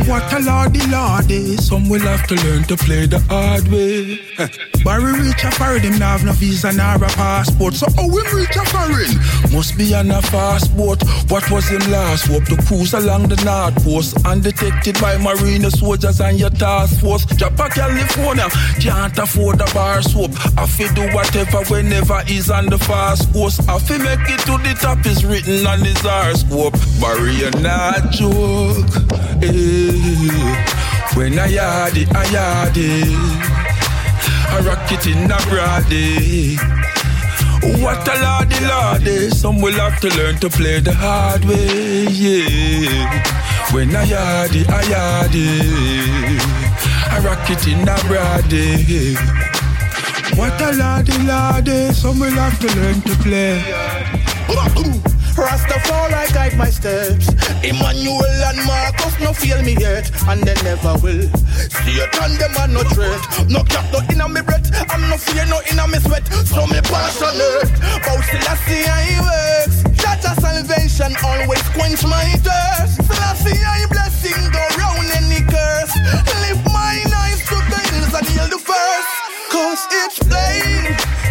[0.07, 4.21] What a lordy lordy, some will have to learn to play the hard way.
[4.85, 7.75] Barry reach a foreign, him have no visa nor a passport.
[7.75, 9.13] So how him reach a foreign?
[9.53, 11.03] Must be on a fast boat.
[11.31, 12.45] What was him last hope?
[12.45, 17.25] To cruise along the north coast, undetected by marine soldiers and your task force.
[17.27, 18.49] Japa California
[18.81, 20.33] can't afford a bar soap.
[20.57, 23.69] I fi do whatever whenever he's on the fast coast.
[23.69, 26.77] I fi make it to the top is written on his horoscope.
[27.29, 28.87] You not joke.
[29.43, 30.79] Eh.
[31.15, 33.59] When I yard it, I yard it.
[34.51, 36.78] I rock it in a broad day.
[37.63, 43.23] What a lordy lordy, some will have to learn to play the hard way, yeah.
[43.73, 46.43] When I yard it, I yard it.
[47.11, 49.15] I rock it in a broad day.
[50.37, 55.08] What a lordy lordy, some will have to learn to play.
[55.39, 57.29] Rastafari guide my steps.
[57.63, 61.31] Emmanuel and Marcus no feel me yet, and they never will.
[61.71, 63.23] See Satan them are no threat.
[63.49, 64.67] No cap no inna me breath.
[64.91, 66.27] I'm no fear no inna me sweat.
[66.51, 67.71] So me passionate.
[68.03, 69.79] Bout Selassie I works.
[70.03, 72.99] That a salvation always quench my thirst.
[73.07, 75.95] Selassie I blessing go round any curse.
[76.43, 79.11] Lift my eyes to the hills and heal the first.
[79.55, 81.28] Cause it's plain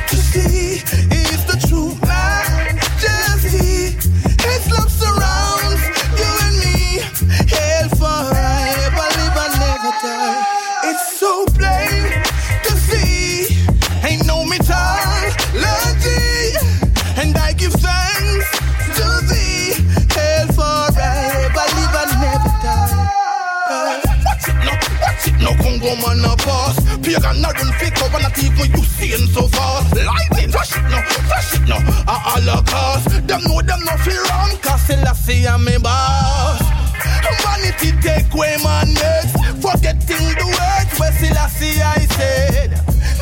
[27.18, 29.96] Pagan a run fake up and not even you seeing so fast.
[29.96, 33.10] Lightning, flash it now, flash it now, a all cost.
[33.26, 36.62] Them know them no fear wrong, cause Selassie a me boss.
[37.42, 42.70] Vanity take away my next, forgetting the words where Selassie I said.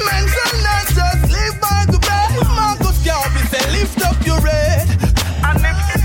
[0.04, 2.36] Mention not just live by the bread.
[2.52, 4.92] Marcus Garvey say lift up your head.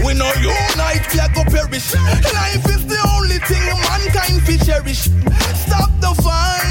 [0.06, 1.92] We no unite, we are go perish.
[1.94, 5.10] Life is the only thing mankind fi cherish.
[5.66, 6.69] Stop the them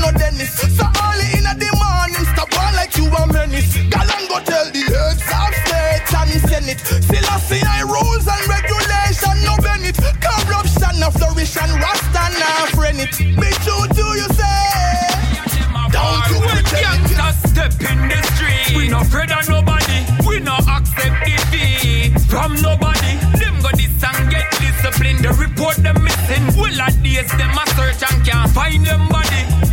[0.00, 0.56] no Dennis.
[0.56, 3.76] So early in the morning, stop one like you a menace.
[3.92, 6.80] Galan go tell the heads of state and senate.
[7.04, 10.00] Selassie I rules and regulation, no Bennett.
[10.24, 13.14] Corruption, no flourish and Rasta now friend it.
[13.18, 15.20] Be true to you say.
[15.92, 17.04] Don't you pretend.
[17.52, 18.76] step in the street.
[18.76, 20.00] We no afraid of nobody.
[20.26, 23.20] We no accept defeat from nobody.
[23.36, 25.20] Them go this and get discipline.
[25.20, 26.44] The report them missing.
[26.56, 29.69] Will at days them a search and can't find them body.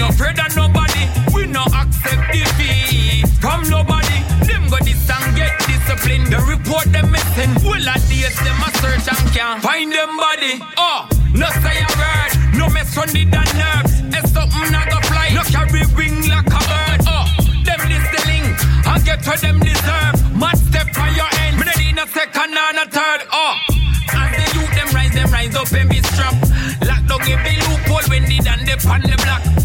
[0.00, 1.04] No afraid of nobody.
[1.34, 4.18] We no accept defeat from nobody.
[4.48, 6.32] Them go this and get disciplined.
[6.32, 7.52] The report them missing.
[7.60, 10.56] Will I days them a search and can't find them body.
[10.80, 11.04] Oh,
[11.36, 12.32] no say a word.
[12.56, 13.92] No mess on the nerves.
[14.16, 15.28] It's something I go fly.
[15.36, 17.00] No carry wing like a bird.
[17.04, 17.24] Oh,
[17.68, 18.56] them this the link.
[18.88, 20.16] I get what them deserve.
[20.32, 21.60] Mad step on your end.
[21.60, 23.20] Me need a second and a third.
[23.28, 23.54] Oh,
[24.16, 26.40] as the youth them rise, them rise up and be strapped.
[26.88, 29.59] Lock down every loophole when they done they on the block.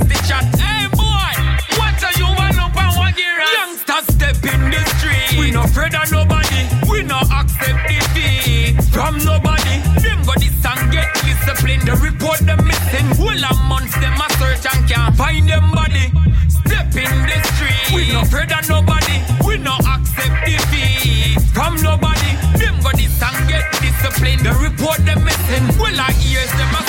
[0.00, 0.30] Face.
[0.56, 1.32] Hey boy,
[1.78, 5.38] what are you want up and what you Youngsters step in the street.
[5.38, 6.68] We no afraid of nobody.
[6.88, 9.76] We no accept defeat from nobody.
[10.00, 11.84] Them go this and get discipline.
[11.84, 13.06] The report them missing.
[13.20, 16.12] Whole a months them a search and can't find them body.
[16.48, 17.94] Step in the street.
[17.94, 19.16] We no afraid of nobody.
[19.46, 22.32] We no accept defeat from nobody.
[22.56, 24.42] Them go this and get discipline.
[24.42, 25.66] The report them missing.
[25.78, 26.81] Well, I ears them a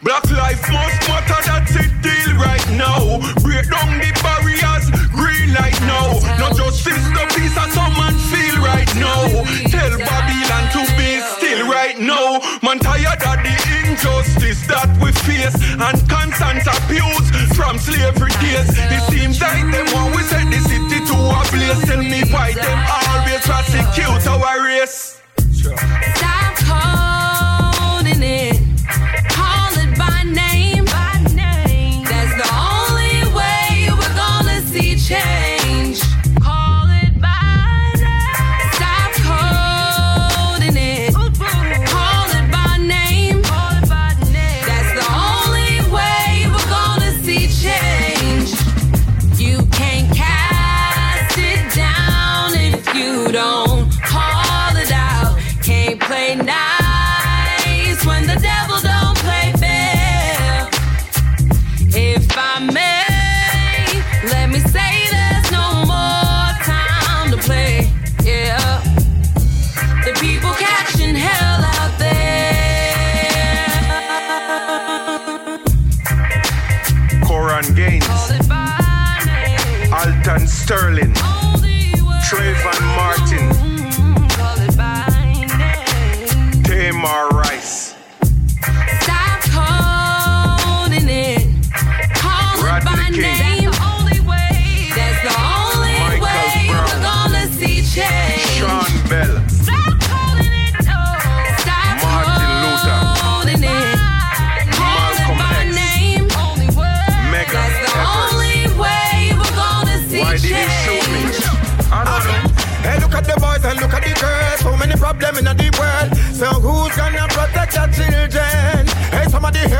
[0.00, 3.18] Black life must matter, that's it deal right now.
[3.42, 6.14] Break down the barriers, green light now.
[6.38, 9.26] Not justice, no peace, and some man feel right now.
[9.66, 12.38] Tell Babylon to be still right now.
[12.62, 17.26] Man tired of the injustice that we face and constant abuse
[17.58, 18.70] from slavery days.
[18.78, 21.82] It seems like them want we set the city to a blaze.
[21.90, 25.20] Tell me why them always prosecute our race.
[25.50, 26.67] Stop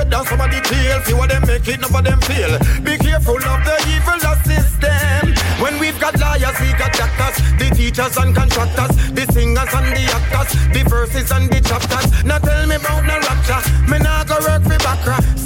[0.08, 1.00] of the down, some of the tail.
[1.00, 2.58] Few of them make it, none of them feel.
[2.82, 5.34] Be careful of the evil system.
[5.60, 10.04] When we've got lawyers, we got doctors, the teachers and contractors, the singers and the
[10.08, 12.24] actors, the verses and the chapters.
[12.24, 13.60] Now tell me about no rapture.
[13.90, 14.78] Me nah go work for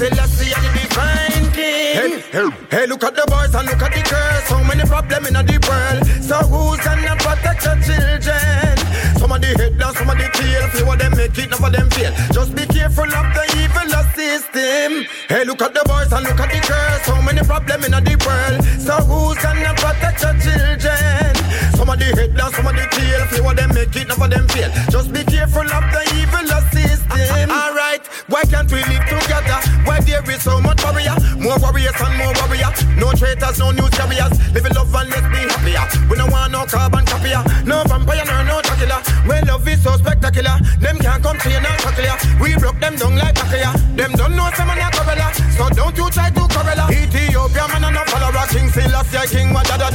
[0.02, 1.94] let's see the divine king.
[1.94, 4.44] Hey, hey, hey, look at the boys and look at the girls.
[4.50, 6.02] So many problems in the world.
[6.22, 8.76] So who's gonna protect the children?
[9.18, 10.68] Some of the head some of the tail.
[10.74, 12.12] Few of them make it, none of them fail.
[12.32, 15.06] Just be careful of the evil system.
[15.28, 17.02] Hey, look at the boys and look at the girls.
[17.06, 18.58] So many problems in the world.
[18.78, 20.51] So who's gonna protect the children?
[21.76, 23.26] Some of the head down, some of the tail.
[23.26, 24.70] Few of them make it, none of them fail.
[24.90, 27.50] Just be careful of the evil system.
[27.50, 29.58] Alright, why can't we live together?
[29.84, 31.16] Why there is so much warrior?
[31.42, 32.70] More warriors and more warrior.
[32.96, 34.30] No traitors, no news carriers.
[34.54, 35.84] Live in love and let's be happier.
[36.08, 37.42] We don't want no carbon copier.
[37.66, 39.02] No vampire, no, no Dracula.
[39.26, 42.16] When love is so spectacular, them can't come train and tackle ya.
[42.40, 43.74] We broke them down like Takaya.
[43.96, 45.34] Them don't know some man a gorilla.
[45.58, 46.86] So don't you try to correla.
[46.94, 48.46] Ethiopia man and no follower.
[48.54, 49.90] King Selassie, King what da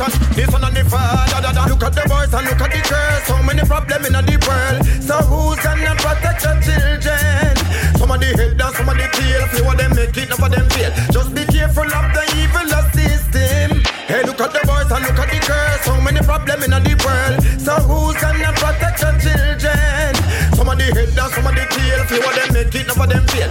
[0.00, 0.34] of creation.
[0.36, 1.64] This one and the father da da.
[1.66, 3.22] Look at the boys and look at the girls.
[3.28, 4.80] So many problems in the world.
[5.02, 7.54] So who's gonna protect the children?
[7.98, 9.42] Some of the head down, some of the tail.
[9.52, 10.92] Few of them make it, none of them fail.
[11.12, 13.82] Just be careful of the evil system.
[14.08, 15.80] Hey, look at the boys and look at the girls.
[15.84, 17.36] So many problems in the world.
[17.60, 20.12] So who's gonna protect the children?
[20.56, 22.00] Some of the head down, some of the tail.
[22.08, 23.50] Few of them make it, none of them fail.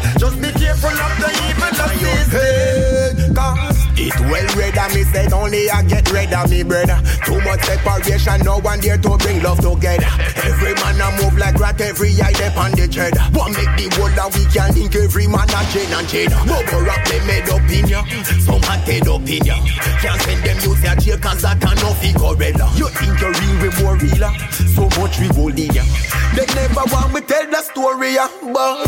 [4.30, 7.02] Well red of me said only I get red of me brother.
[7.26, 10.08] Too much separation, no one there to bring love together.
[10.46, 13.22] Every man a move like rat, every eye dep on the cheddar.
[13.34, 16.30] One make the world that we can link every man a chain and chain?
[16.46, 18.06] Bubble rap they made opinion,
[18.46, 19.60] some had head opinion
[20.02, 22.70] Can't send them use their jail cause that a no gorilla.
[22.76, 24.50] You think you're real, we more realer, ah?
[24.76, 25.84] so much we hold ya.
[26.36, 28.86] They never want me tell the story ya But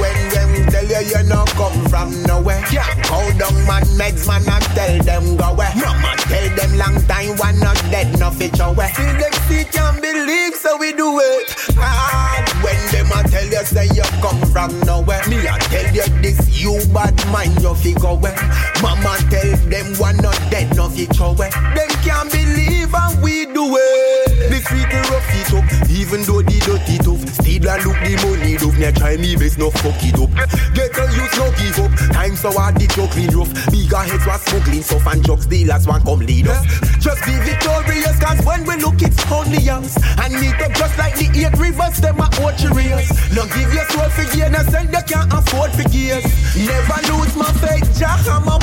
[0.00, 2.62] when them tell you you no come from nowhere.
[2.68, 6.78] Can't go down man meds man and tell them go away No Mama tell them
[6.78, 10.92] long time one not dead no fit away See them see can't believe so we
[10.92, 11.54] do it.
[11.76, 15.22] Hard When them a tell you say you come from nowhere.
[15.28, 18.34] Me a tell you this you bad mind you fi go away
[18.82, 23.76] Mama tell them one not dead no fit away Them can't believe and we do
[23.76, 24.50] it.
[24.50, 25.90] The street rough it up.
[25.90, 28.35] Even though the dirty tough Still I look the money
[28.76, 30.30] tough Now try me best no fuck it up.
[30.74, 32.12] Get a use no give up.
[32.12, 33.52] Time so hard the joke clean rough.
[33.70, 35.46] Bigger heads was smuggling stuff And drugs.
[35.46, 36.64] Dealers want come lead us.
[37.00, 39.96] Just be victorious Cause when we look it's only us.
[40.18, 44.10] And meet up just like the eight rivers Them are archeries Now give your soul
[44.10, 46.24] for gain And send you can't afford for gears.
[46.56, 48.56] Never lose my faith Jah I'm a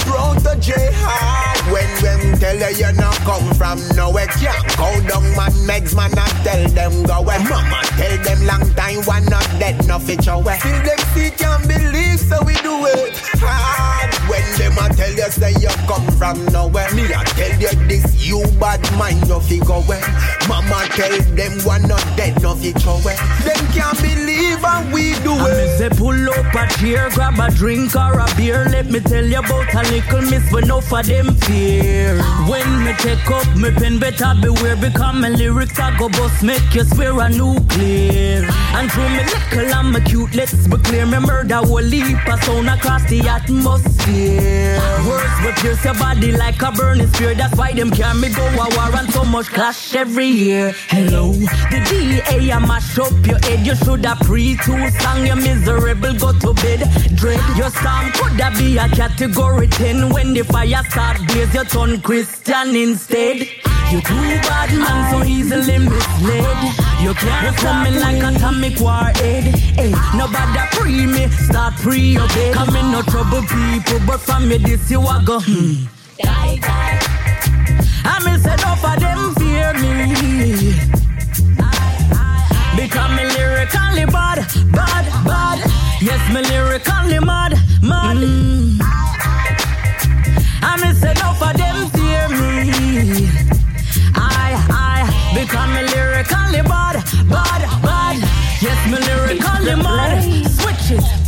[0.59, 5.95] jihad When them tell you you not come from nowhere Can't go down man meds
[5.95, 9.99] man and tell them go away Mama tell them long time one not dead no
[10.05, 12.55] fit away Till them see can't believe so we
[12.85, 17.53] it hard When them a tell you say you come from nowhere Me a tell
[17.59, 20.01] you this you bad mind you fi go away
[20.47, 25.33] Mama tell them one not dead no fit away Them can't believe and we do
[25.33, 28.65] I me it say pull up a chair, grab a drink or a beer.
[28.69, 32.21] Let me tell you about a little miss when no for them fear.
[32.47, 36.73] When me take up me pen, better beware because my lyrics I go bust make
[36.73, 38.45] you swear a nuclear.
[38.75, 41.05] And through me little and my cute, let's be clear.
[41.05, 44.79] Me murder will leap a sound across the atmosphere.
[45.07, 47.35] Words will pierce your body like a burning spear.
[47.35, 50.73] That's why them carry me go a war and so much clash every year.
[50.89, 53.65] Hello, the DA I mash up your head.
[53.65, 55.25] You should have pre two song.
[55.25, 56.81] You miserable go to bed.
[57.15, 61.53] Dread your song could that be a category 10 when the fire start blaze.
[61.53, 63.47] You turn Christian instead.
[63.91, 66.57] You too bad man, so easily misled.
[67.01, 69.43] You can't come in like atomic warhead.
[69.77, 72.53] Hey, nobody pre me, start pre your bed.
[72.53, 75.39] Come in no trouble people, but from me this you a go.
[75.39, 75.85] Hmm.
[76.21, 76.99] Die, die.
[78.05, 80.73] I mean, say no for them fear me.
[82.75, 84.39] Because me lyrically bad,
[84.71, 85.59] bad, bad.
[86.01, 88.17] Yes, me lyrically mad, mad.
[88.17, 88.77] Mm.
[90.61, 91.72] I mean, say no for them
[95.43, 98.17] It and me lyrically bad, bad, bad.
[98.61, 100.23] Yes, me lyrically mad.
[100.49, 101.22] Switches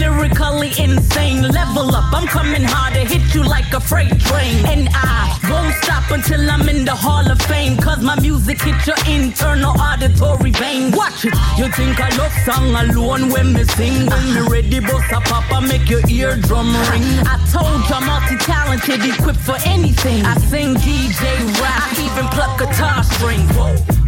[0.00, 1.42] lyrically insane.
[1.42, 4.56] Level up, I'm coming hard to hit you like a freight train.
[4.66, 7.76] And I won't stop until I'm in the Hall of Fame.
[7.76, 10.90] Cause my music hit your internal auditory vein.
[10.92, 14.06] Watch it, you think I love song alone when me sing.
[14.10, 17.06] When me ready, boss a papa, make your eardrum ring.
[17.28, 20.24] I told you I'm multi-talented, equipped for anything.
[20.24, 21.22] I sing DJ
[21.60, 23.50] rap, I even pluck guitar strings.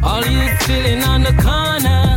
[0.03, 2.16] All you chilling on the corner,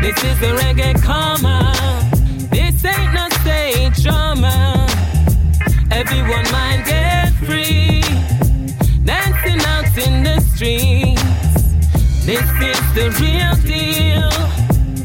[0.00, 1.74] This is the reggae karma.
[2.50, 4.86] This ain't no stage drama.
[5.90, 8.02] Everyone mind get free,
[9.04, 11.22] dancing out in the streets.
[12.24, 14.30] This is the real deal.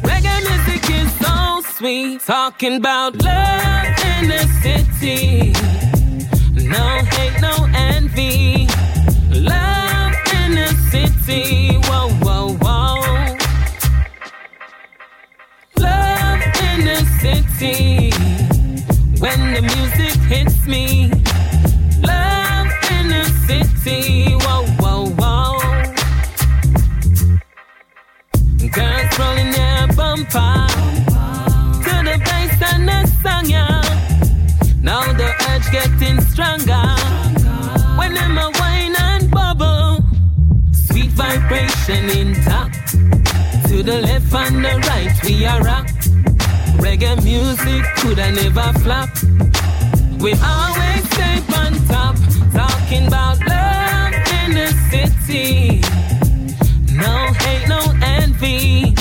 [0.08, 2.22] Reggae music is so sweet.
[2.22, 5.54] Talking about love in the city.
[6.54, 8.68] No hate, no envy.
[9.30, 11.76] Love in the city.
[11.84, 12.15] Whoa,
[17.26, 18.12] in the city.
[19.20, 21.10] When the music hits me.
[22.02, 24.34] Love in the city.
[24.44, 25.60] Whoa, whoa, whoa.
[28.76, 30.68] Girls rolling their bumper.
[31.86, 33.82] To the bass and the song, yeah.
[34.82, 36.88] Now the urge getting stronger.
[37.98, 40.04] When them a wine and bubble,
[40.72, 42.92] sweet vibration intact.
[43.68, 45.95] To the left and the right we are rock.
[46.96, 49.10] Reggae music could I never flop.
[50.22, 52.16] We always stay on top,
[52.54, 55.82] talking about love in the city.
[56.96, 58.96] No hate, no envy.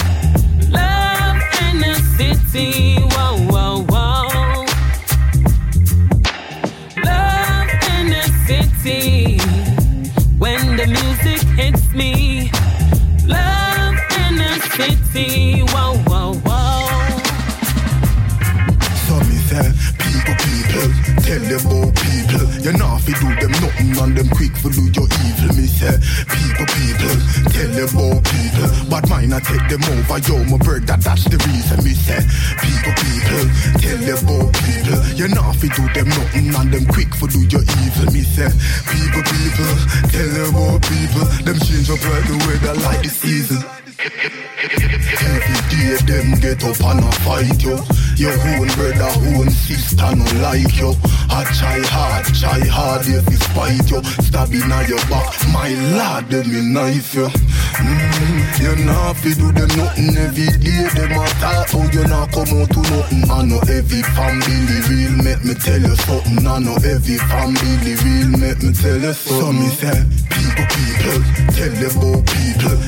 [23.99, 25.51] And them quick for do your evil.
[25.55, 25.75] Me eh?
[25.79, 25.95] say,
[26.27, 27.15] people, people,
[27.51, 28.69] tell them about people.
[28.91, 31.79] But mine I take them over, yo, my bird, that, that's the reason.
[31.85, 32.07] Me eh?
[32.07, 32.21] say,
[32.63, 33.45] people, people,
[33.83, 34.99] tell them about people.
[35.15, 38.07] You know if you do them nothing and them quick for do your evil.
[38.11, 38.35] Me eh?
[38.35, 38.51] say,
[38.91, 39.73] people, people,
[40.11, 41.25] tell them about people.
[41.45, 43.63] Them change up like the weather like the season.
[44.05, 47.77] Every day them get up and a fight yo
[48.17, 50.95] Your own brother, own sister no like yo
[51.31, 56.31] I try hard, try hard if you spite yo Stabbing at your back, my lord
[56.31, 60.89] them me knife yo mm, You not fi do them nothing every day.
[60.95, 63.31] Them a talk oh you not come out to nothing.
[63.31, 66.47] I know every family real make me tell you something.
[66.47, 69.43] I know every family real make me tell you something.
[69.43, 69.99] So me say,
[70.31, 71.19] people, people,
[71.55, 72.45] tell them about people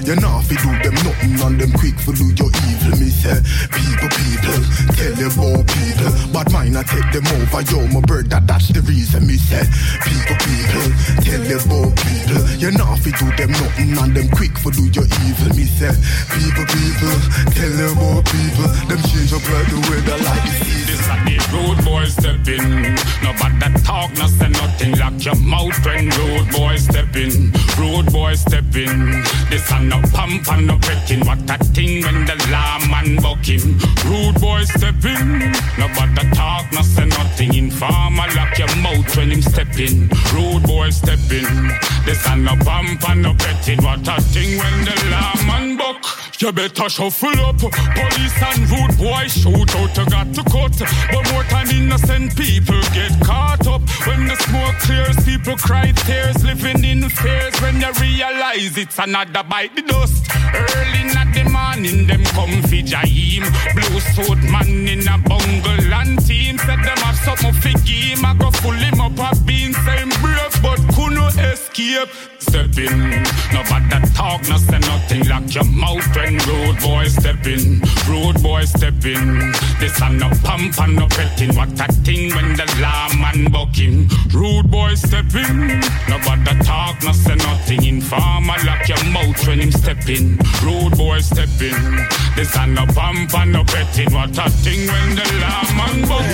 [0.07, 2.95] You not fi do them nothing and them quick for do your evil.
[2.99, 3.43] Me say,
[3.75, 4.59] people, people,
[4.95, 6.11] tell them about people.
[6.31, 9.27] But mine I take them over, yo, my bird, that that's the reason.
[9.27, 9.67] Me say,
[10.07, 10.87] people, people,
[11.27, 12.43] tell them about people.
[12.55, 15.51] You not fi do them nothing and them quick for do your evil.
[15.59, 15.91] Me say,
[16.31, 17.17] people, people,
[17.51, 18.69] tell them about people.
[18.87, 20.87] Them change up like the weather, like the season.
[20.87, 22.95] This a the road boy step in.
[23.27, 24.95] Nobody talk, no say nothing.
[24.99, 27.51] Lock your mouth when road boy step in.
[27.79, 29.23] Road boy step in.
[29.51, 31.21] This a no pump and no petting.
[31.27, 33.79] What a thing when the lawman buck him.
[34.05, 35.53] Rude boy step in.
[35.79, 37.55] Nobody talk, no say nothing.
[37.55, 40.09] Informer lock your mouth when him step in.
[40.33, 41.71] Rude boy step in.
[42.07, 43.83] This a no pump and no petting.
[43.83, 46.27] What a thing when the lawman buck.
[46.39, 47.59] You better shuffle up.
[47.59, 49.97] Police and rude boy shoot out.
[49.97, 50.77] You got to cut.
[51.11, 53.81] But more time innocent people get caught up.
[54.07, 56.45] When the smoke clears, people cry tears.
[56.45, 60.27] Living in fears when you realize it's another bite the dust.
[60.55, 63.45] Early in the morning, them come fi jaim.
[63.75, 66.59] Blue suit man in a bungle and team.
[66.59, 68.25] Said them have something fi game.
[68.25, 69.75] I go full him up a bean.
[69.87, 72.09] Same brave, but couldn't escape.
[72.49, 73.23] Step in.
[73.53, 75.27] Nobody talk, no say nothing.
[75.29, 77.83] Lock your mouth when road boy step in.
[78.09, 79.53] Road boy step in.
[79.81, 81.55] This a no pump and no petting.
[81.57, 84.09] What a thing when the lawman buck him.
[84.33, 85.81] Rude boy step in.
[86.09, 87.85] Nobody talk, no say nothing.
[87.85, 90.39] Informer lock your mouth when him step in.
[90.63, 92.07] Rude boy step in.
[92.37, 94.13] This a no pump and no petting.
[94.13, 96.27] What a thing when the lawman buck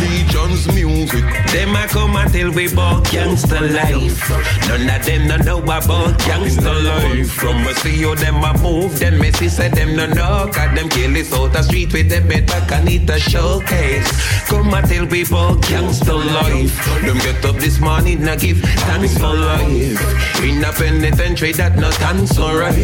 [0.00, 1.24] Legion's music.
[1.52, 4.30] Them a come and tell we about gangster life.
[4.68, 7.30] None of them no know about gangster life.
[7.30, 10.50] From a you them a move, then me see say them no know.
[10.52, 14.10] Got them kill this out the street with them back and it a showcase.
[14.48, 16.84] Come and tell people gangster life.
[17.02, 20.42] Them get up this morning and give thanks for life.
[20.42, 22.74] In a penitentiary that not dance alright.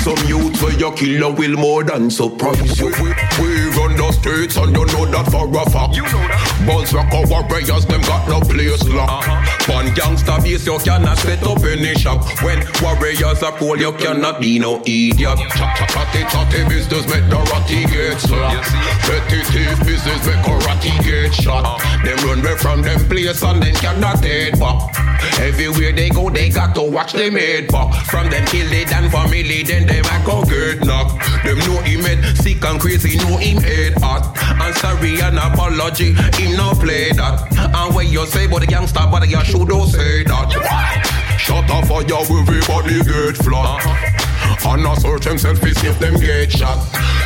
[0.00, 2.86] Some youth for your killer will more than surprise you.
[2.86, 3.10] We,
[3.40, 5.96] we run the streets and you know that for a fact.
[5.96, 6.51] You know that.
[6.66, 9.08] Buzz rock our warriors, them got no place lock.
[9.08, 9.72] Uh-huh.
[9.72, 12.24] One gangster base you cannot set up any shop.
[12.42, 15.38] When warriors are cool, you cannot be no idiot.
[15.38, 18.68] Chatty chatty business make the ratty get slapped.
[19.06, 21.80] Petty thief business make a ratty get shot.
[22.04, 25.12] Them run away from them place and then cannot head back.
[25.40, 28.06] Everywhere they go, they got to watch them head back.
[28.06, 31.18] From them kill they done family, then them a go get knocked.
[31.44, 34.36] Them know him head sick and crazy, know him head hot.
[34.60, 37.46] And sorry an apology, him no play that.
[37.74, 41.36] And when you say about the gangster, but you should don't say that.
[41.38, 44.31] Shut up for you, everybody get flat.
[44.64, 46.78] And a search himself see if them get shot.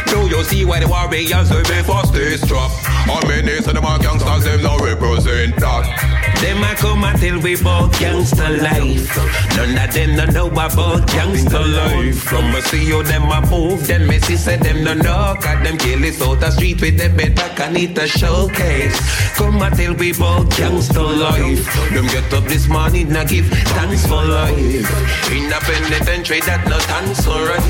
[0.07, 2.71] Do you see why the warriors will be for stay strap?
[3.07, 6.17] How many of them are gangsters, them no represent that.
[6.41, 9.17] Them a come and tell we about gangster life.
[9.57, 12.19] None of them no know about gangster life.
[12.19, 15.35] From a see you them a move, then me see say them no know.
[15.41, 18.99] Got them kill this out the street with them bed back and it a showcase.
[19.37, 21.65] Come and tell we about gangster life.
[21.93, 25.31] Them get up this morning and give thanks for life.
[25.31, 27.63] In a penitentiary that no thanks alright.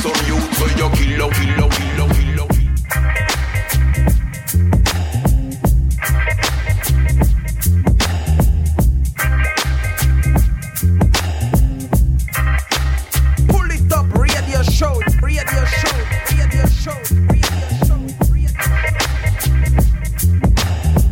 [0.00, 2.48] Some youth for your killer, killer, killer, killer.
[13.48, 15.96] Pull it up, radio show, radio show,
[16.30, 16.98] radio show,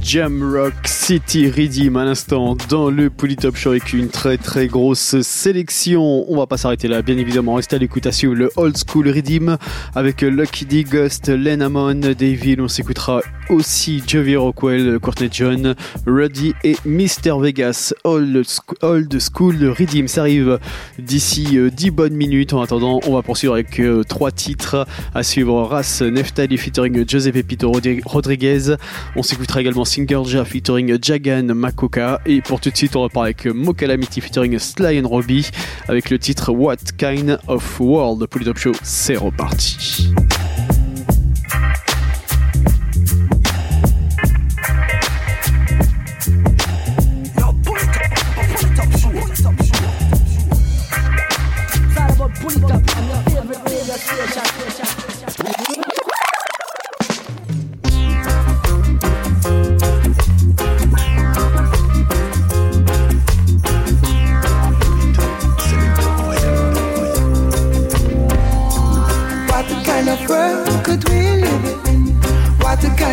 [0.01, 5.21] Jam Rock City Redeem à l'instant dans le Polytop Show avec une très très grosse
[5.23, 6.25] sélection.
[6.31, 7.55] On va pas s'arrêter là, bien évidemment.
[7.57, 9.57] Restez à l'écoute à suivre le Old School Redeem
[9.97, 12.61] avec Lucky D, Ghost, Len Amon, David.
[12.61, 15.75] On s'écoutera aussi Javier Rockwell, Courtney John,
[16.07, 17.93] Ruddy et Mr Vegas.
[18.05, 20.61] Old, Sc- Old School Redeem, ça arrive
[21.01, 22.53] d'ici euh, 10 bonnes minutes.
[22.53, 25.63] En attendant, on va poursuivre avec euh, trois titres à suivre.
[25.65, 28.77] Ras Neftali featuring Giuseppe Pito Rodri- Rodriguez.
[29.17, 32.21] On s'écoutera également Singerja featuring Jagan Makoka.
[32.25, 35.51] Et pour tout de suite, on repart avec Mo Calamity featuring Sly and Robbie
[35.89, 38.27] avec le titre What Kind of World?
[38.27, 40.13] Pour le Top Show, c'est reparti.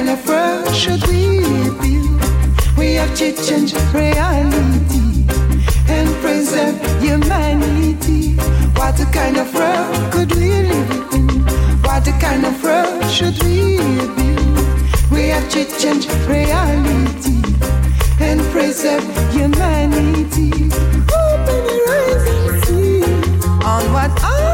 [0.10, 1.40] Kind of world should we
[1.82, 2.78] build?
[2.78, 5.24] We have to change reality
[5.88, 8.36] and preserve humanity.
[8.74, 11.28] What kind of world could we live in?
[11.84, 15.12] What kind of world should we build?
[15.12, 17.44] We have to change reality
[18.20, 20.72] and preserve humanity.
[21.22, 23.04] Open your eyes and see
[23.64, 24.49] on what I've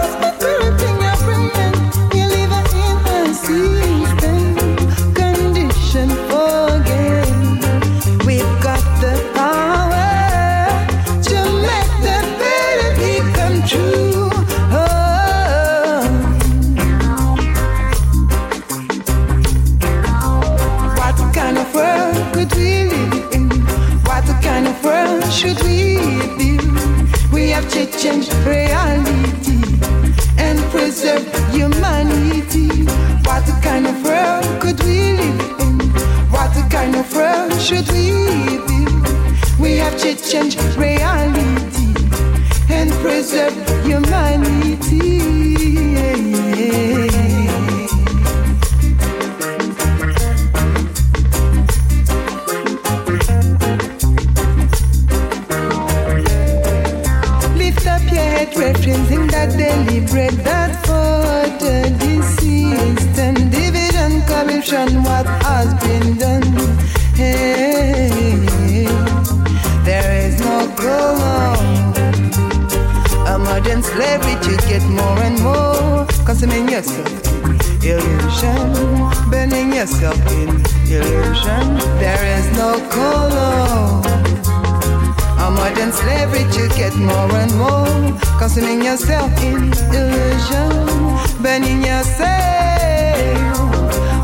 [27.70, 29.62] to change reality
[30.38, 32.86] and preserve humanity.
[33.24, 35.80] What kind of world could we live in?
[36.32, 38.12] What kind of world should we
[38.68, 39.60] build?
[39.60, 41.94] We have to change reality
[42.70, 43.56] and preserve
[43.86, 45.16] humanity.
[59.48, 66.44] Daily bread that for the deceased and division, corruption, what has been done.
[67.16, 68.10] Hey,
[69.84, 71.56] there is no color.
[73.28, 77.26] A modern slavery to get more and more, consuming yourself
[77.86, 80.50] illusion, burning yourself in
[80.90, 81.78] illusion.
[82.00, 83.36] There is no color
[84.12, 84.25] A
[85.56, 88.20] modern slavery to get more and more.
[88.38, 90.70] Consuming yourself in illusion.
[91.42, 92.36] Burning yourself.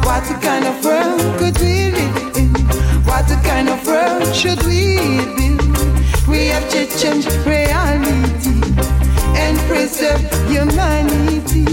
[0.05, 2.53] What kind of world could we live in?
[3.09, 4.97] What kind of world should we
[5.37, 5.77] build?
[6.27, 8.59] We have to change reality
[9.43, 11.65] and preserve humanity.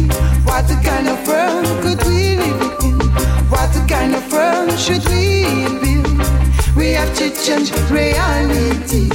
[0.49, 2.99] What kind of world could we live in?
[3.51, 5.27] What kind of world should we
[5.83, 6.77] build?
[6.77, 9.09] We have to change reality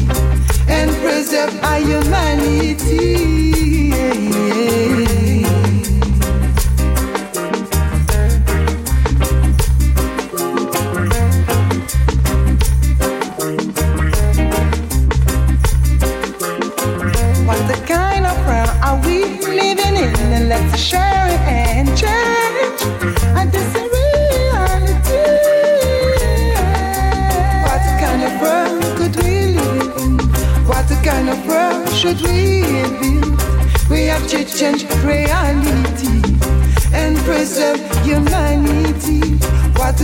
[0.73, 3.33] and preserve our humanity.
[5.03, 5.22] What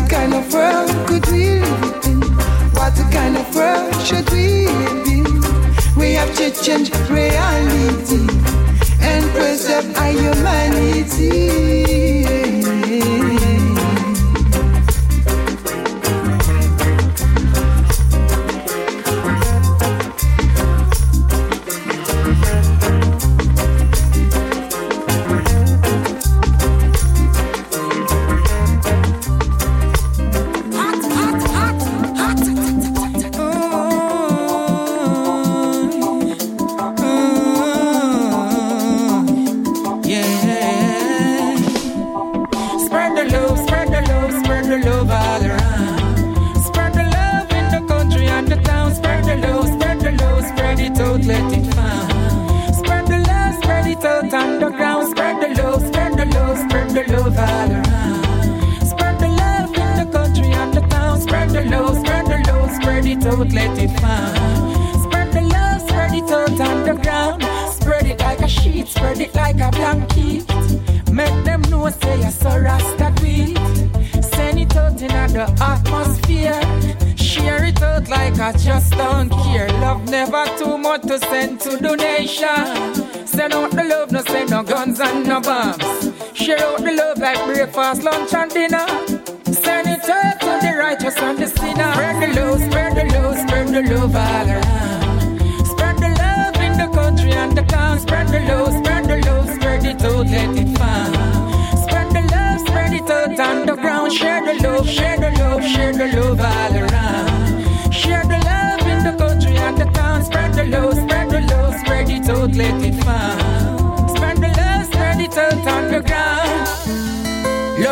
[0.09, 2.21] kind of world could we live in?
[2.73, 4.65] What kind of world should we
[5.05, 5.45] build?
[5.95, 8.27] We have to change reality
[9.01, 11.88] and preserve our humanity.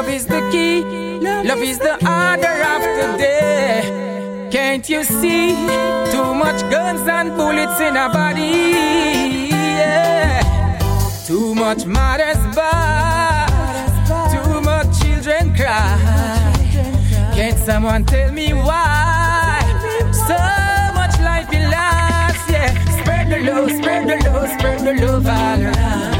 [0.07, 4.47] Love is the key, love is the order of the day.
[4.49, 5.49] Can't you see?
[6.13, 9.49] Too much guns and bullets in our body.
[9.51, 10.79] Yeah.
[11.25, 13.51] Too much mothers bad.
[14.31, 15.99] Too much children cry.
[17.35, 19.59] Can't someone tell me why?
[20.13, 20.38] So
[20.95, 22.49] much life in lost.
[22.49, 22.71] Yeah.
[23.01, 26.16] Spread the love, spread the love, spread the love all around.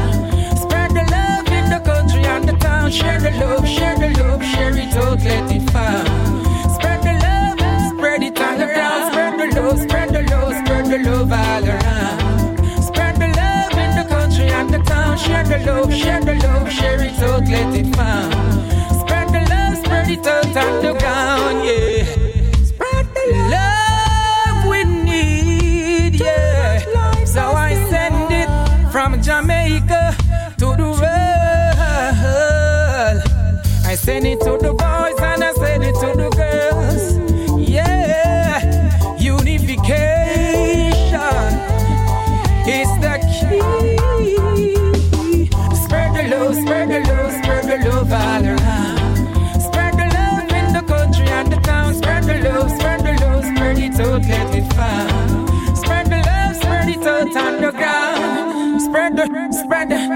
[2.38, 2.90] And the town.
[2.90, 6.04] Share the love, share the love, share it out, let it fall.
[6.74, 7.60] Spread the love,
[7.92, 9.02] spread it the ground.
[9.10, 12.58] Spread the love, spread the love, spread the love all around.
[12.88, 15.18] Spread the love in the country and the town.
[15.18, 18.30] Share the love, share the love, share it out, let it fall.
[19.00, 22.17] Spread the love, spread it out on the ground, yeah.
[34.08, 37.04] Send it to the boys and I send it to the girls.
[37.68, 38.56] Yeah,
[39.18, 39.90] unification
[42.64, 43.60] is the key.
[45.84, 49.16] Spread the love, spread the love, spread the love all around.
[49.60, 51.92] Spread the love in the country and the town.
[51.92, 55.76] Spread the love, spread the love, spread it out, let it fall.
[55.76, 58.80] Spread the love, spread it out on the ground.
[58.80, 60.07] Spread the, spread the,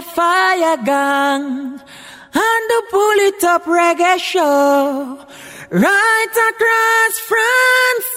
[0.00, 1.42] a fire gang
[2.32, 5.18] and the pull it up reggae show.
[5.70, 8.08] Right across France,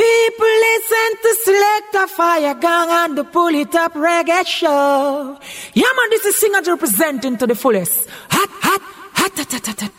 [0.00, 5.36] people listen to select a fire gang and the pull it up reggae show.
[5.74, 8.08] Yeah man, this is singers representing to the fullest.
[8.30, 8.82] Hot, hot,
[9.18, 9.95] hot, hot, hot, hot, hot.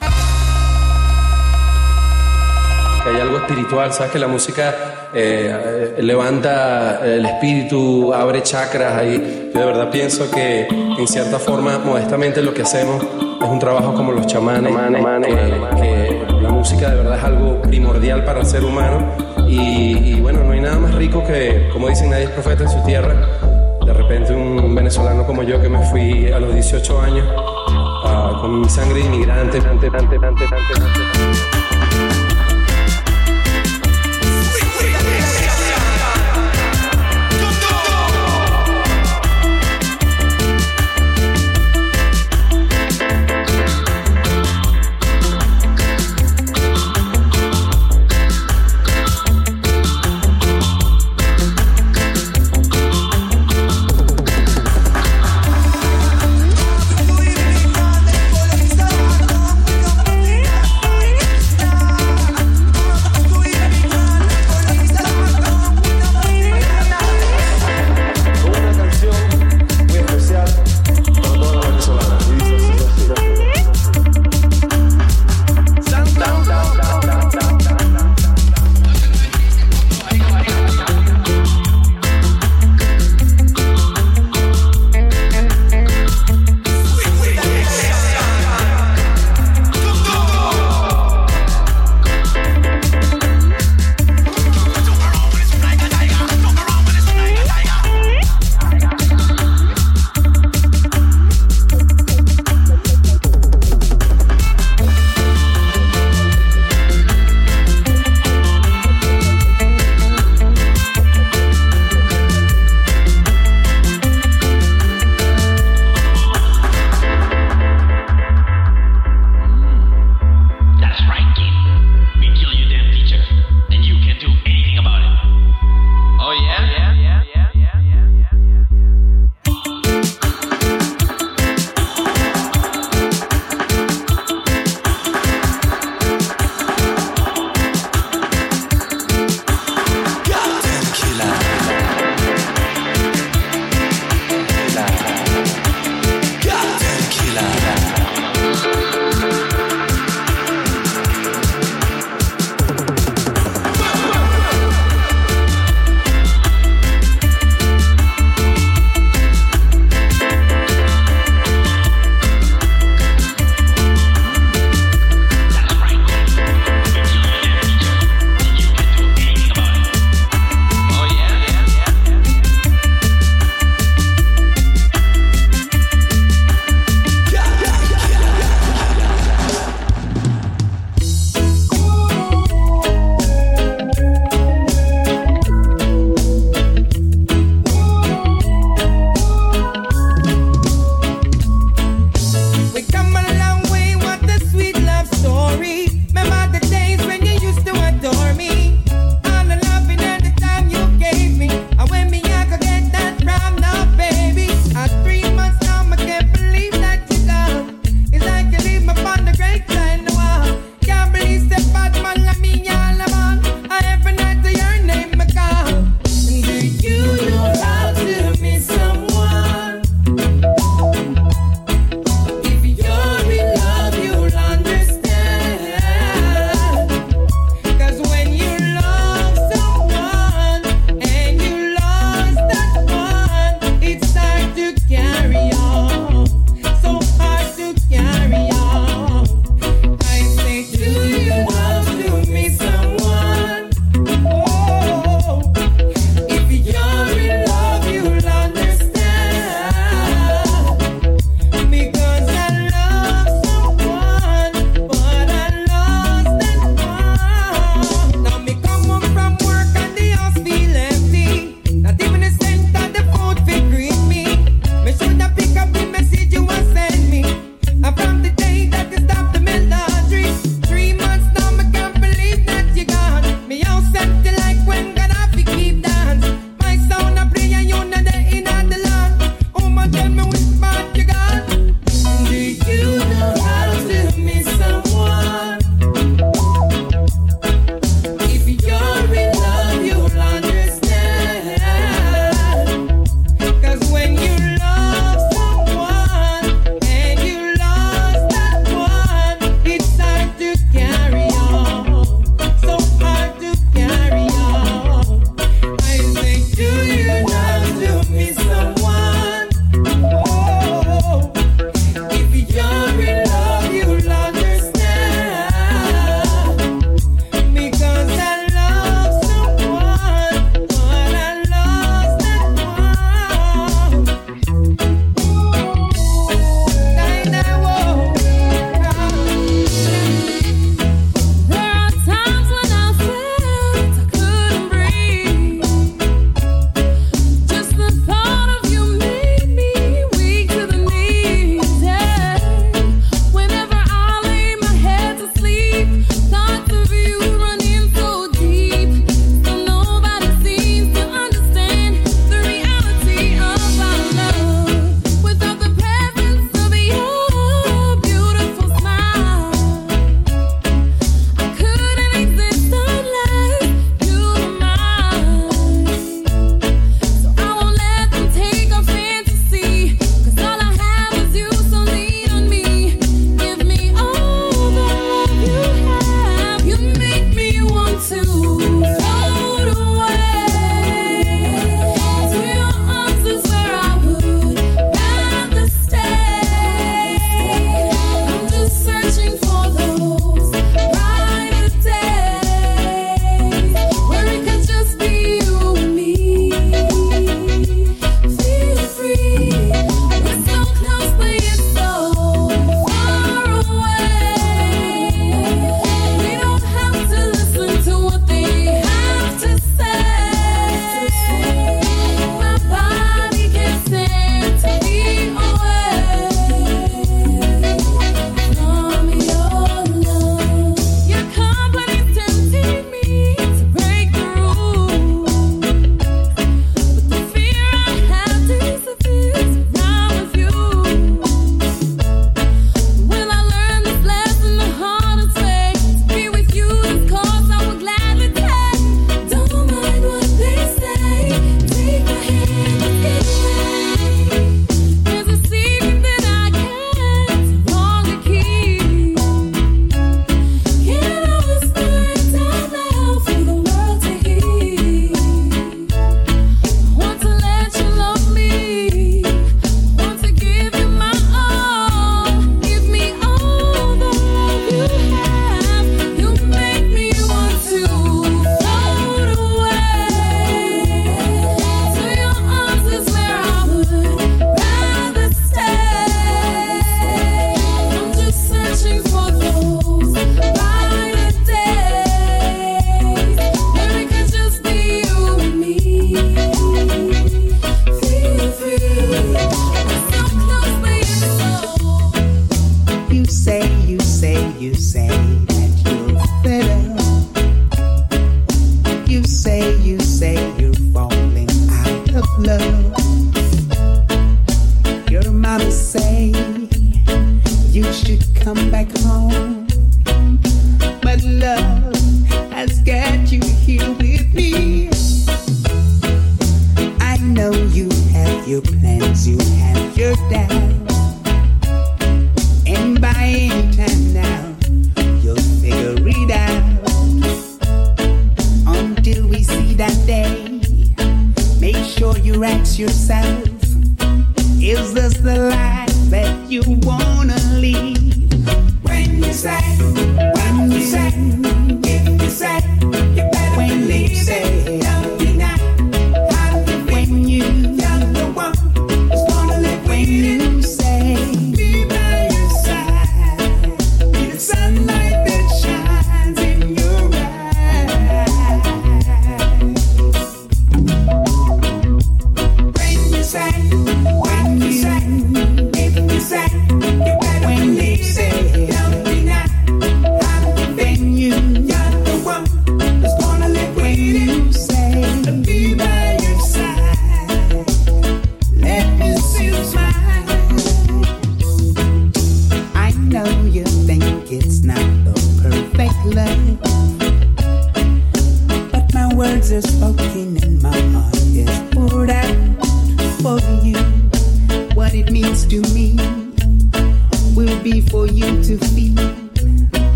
[3.07, 4.75] Que hay algo espiritual, sabes que la música
[5.13, 9.51] eh, levanta el espíritu, abre chakras ahí.
[9.53, 13.03] Yo de verdad pienso que en cierta forma, modestamente lo que hacemos
[13.41, 14.73] es un trabajo como los chamanes,
[15.27, 19.05] eh, que la música de verdad es algo primordial para el ser humano
[19.47, 22.69] y, y bueno, no hay nada más rico que, como dicen, nadie es profeta en
[22.69, 23.15] su tierra.
[23.85, 27.25] De repente un venezolano como yo que me fui a los 18 años
[28.03, 31.76] ah, con mi sangre inmigrante, ante, ante, ante,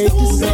[0.00, 0.49] So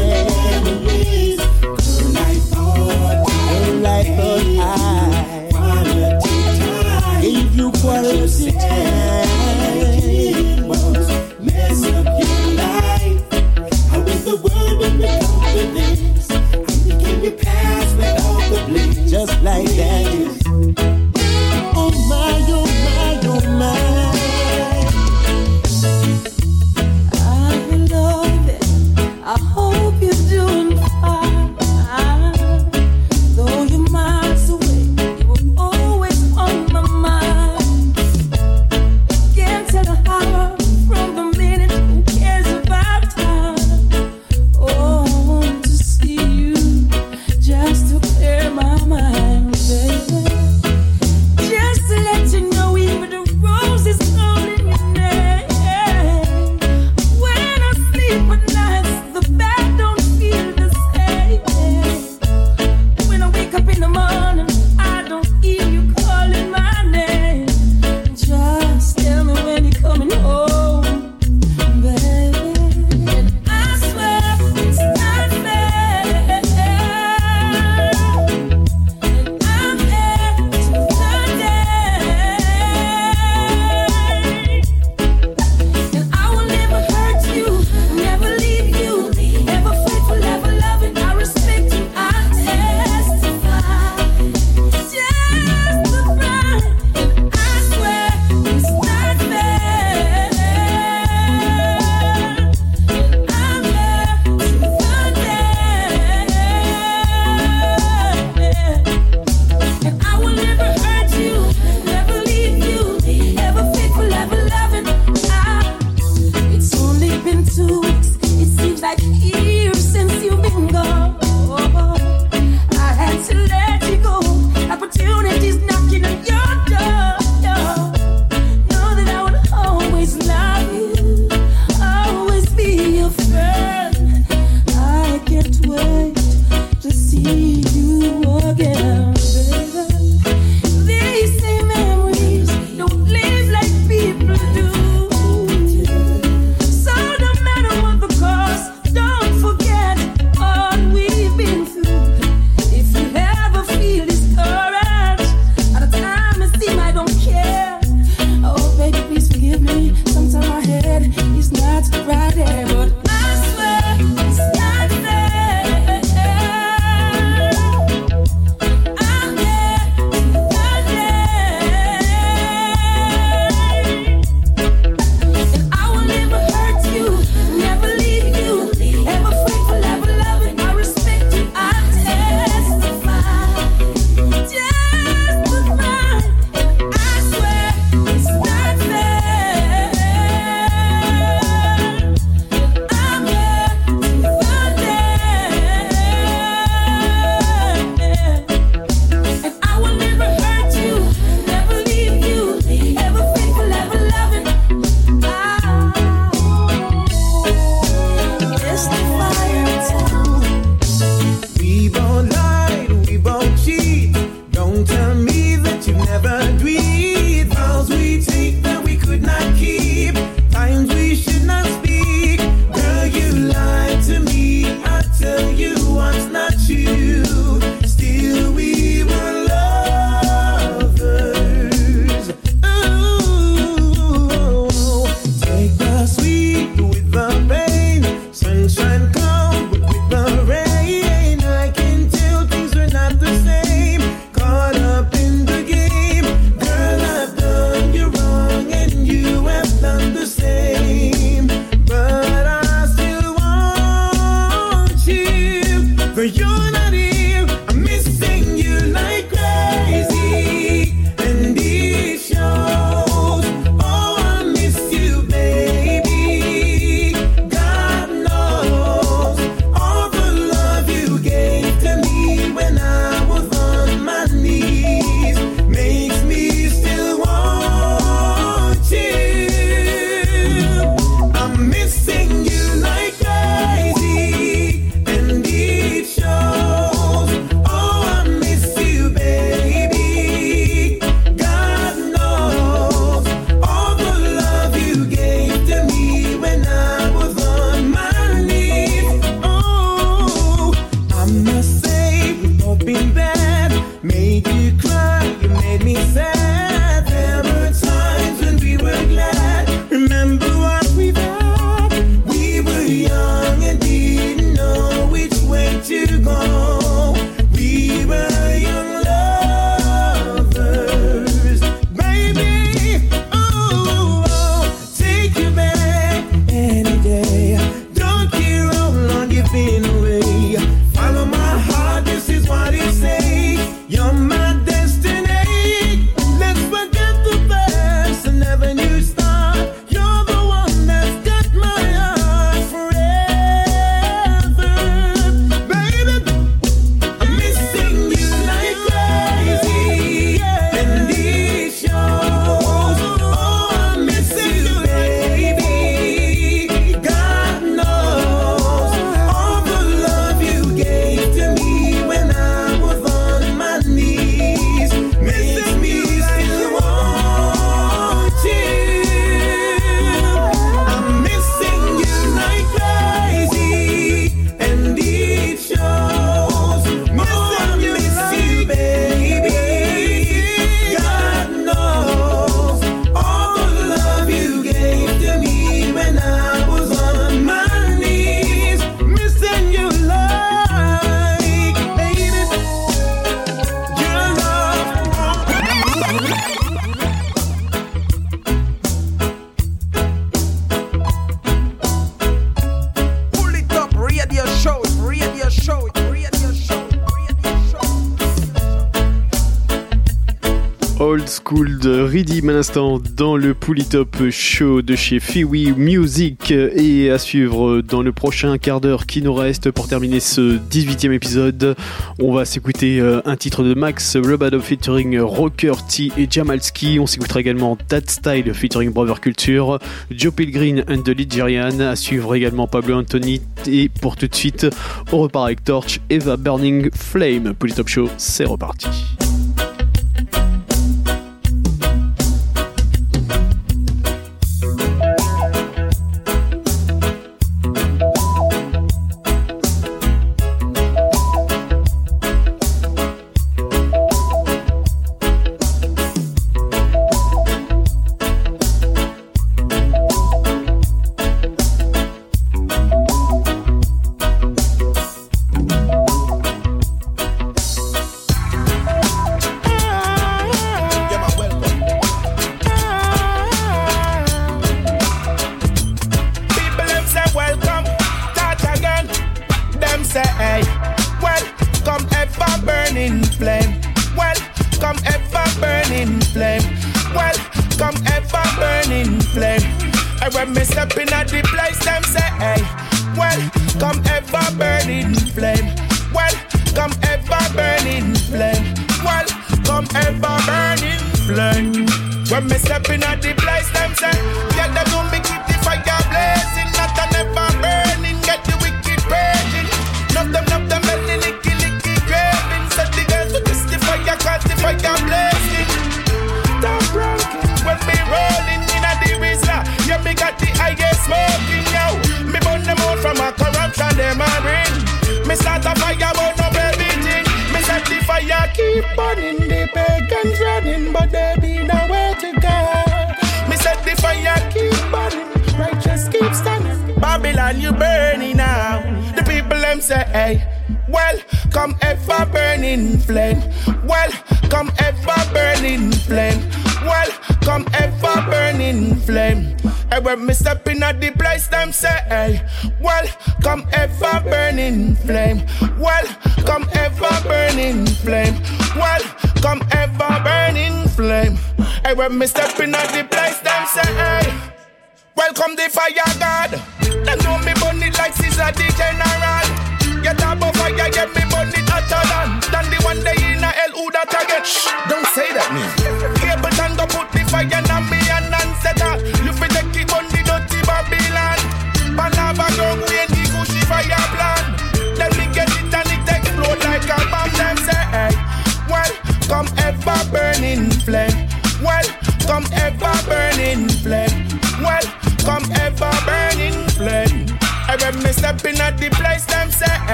[412.16, 418.00] Redeem à l'instant dans le Polytop Show de chez Fiwi Music et à suivre dans
[418.00, 421.76] le prochain quart d'heure qui nous reste pour terminer ce 18e épisode.
[422.18, 426.98] On va s'écouter euh, un titre de Max Robado featuring Rocker T et Jamalski.
[426.98, 429.78] On s'écoutera également That Style featuring Brother Culture,
[430.10, 431.80] Joe Pilgrim and the Ligerian.
[431.80, 434.66] À suivre également Pablo Anthony et pour tout de suite,
[435.12, 437.52] on repart avec Torch, Eva Burning Flame.
[437.52, 438.88] Polytop Show, c'est reparti.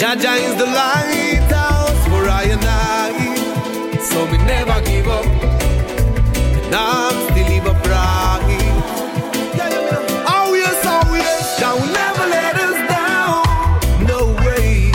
[0.00, 3.98] Jaja is the lighthouse for I and I.
[4.00, 5.26] So we never give up.
[5.26, 8.40] And I'm still even bright.
[10.26, 14.06] Oh yes, oh yes, Jah will never let us down.
[14.06, 14.90] No way,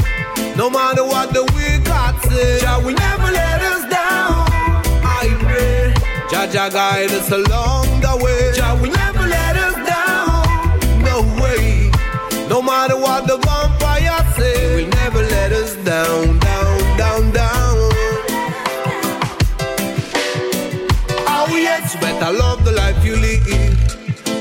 [0.58, 4.50] no matter what the wicked say, Jah will never let us down.
[5.06, 5.94] I pray,
[6.32, 7.75] Jaja guide us along.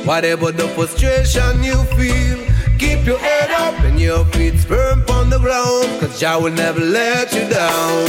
[0.05, 2.39] Whatever the frustration you feel,
[2.78, 5.89] keep your head up and your feet firm on the ground.
[5.98, 8.05] Cause Jah will never let you down.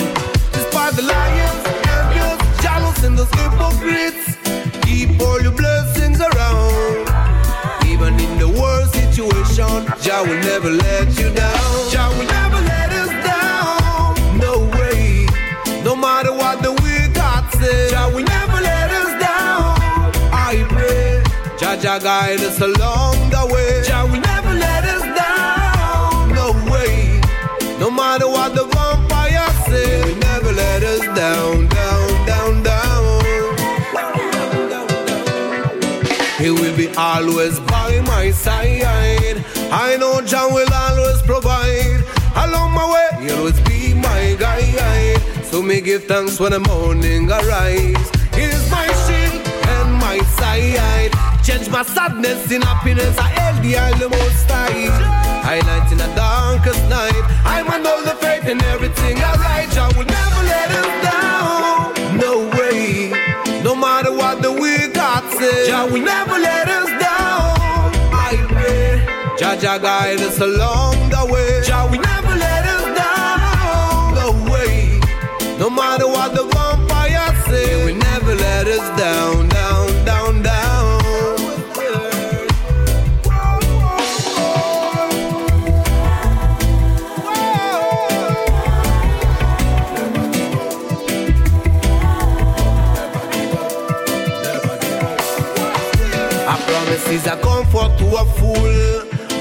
[0.51, 4.35] Despite the lions, envious, jealous, and those hypocrites,
[4.81, 7.07] keep all your blessings around.
[7.88, 11.85] Even in the worst situation, Jah will never let you down.
[21.86, 23.84] Jah Jah guide us along the way.
[23.86, 26.34] Jah will never let us down.
[26.34, 27.22] No way.
[27.80, 33.22] No matter what the vampire say, he will never let us down, down, down, down.
[36.40, 39.45] He will be always by my side.
[39.72, 42.03] I know John will always provide.
[42.36, 45.22] Along my way, he'll always be my guide.
[45.44, 48.10] So me give thanks when the morning arise.
[48.34, 49.48] He is my shield
[49.78, 50.94] and my side.
[51.65, 53.17] Change my sadness in happiness.
[53.17, 54.85] I held the the most high.
[55.41, 57.23] Highlight in the darkest night.
[57.43, 59.71] I'm on all the faith in everything I write.
[59.71, 62.17] Jah will never let us down.
[62.19, 63.09] No way.
[63.63, 67.57] No matter what the wicked say, Jah will never let us down.
[68.13, 69.01] I pray,
[69.39, 71.63] Jah Jah guide us along the way.
[71.65, 74.13] Jah will never let us down.
[74.13, 74.99] No way.
[75.57, 80.74] No matter what the vampire say, he will never let us down, down, down, down.
[97.15, 98.75] Is a comfort to a fool.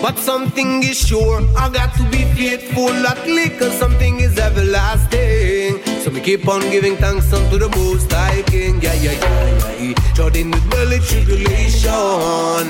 [0.00, 2.94] But something is sure, I got to be faithful.
[3.10, 3.18] At
[3.58, 5.82] cause something is everlasting.
[6.02, 8.80] So we keep on giving thanks unto the most high king.
[8.80, 10.14] Yeah, yeah, yeah, yeah.
[10.14, 12.64] Jordan with belly tribulation.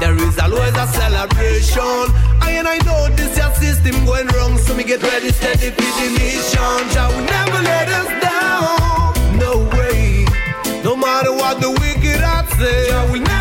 [0.00, 2.04] There is always a celebration.
[2.44, 4.58] I and I know this your system going wrong.
[4.58, 6.80] So me get ready, steady for the mission.
[6.92, 9.38] Jah will never let us down.
[9.38, 10.26] No way.
[10.84, 13.39] No matter what the wicked heart say, Jah will never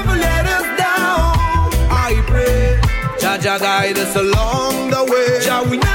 [3.41, 5.39] Jah guide us along the way.
[5.45, 5.88] Jah will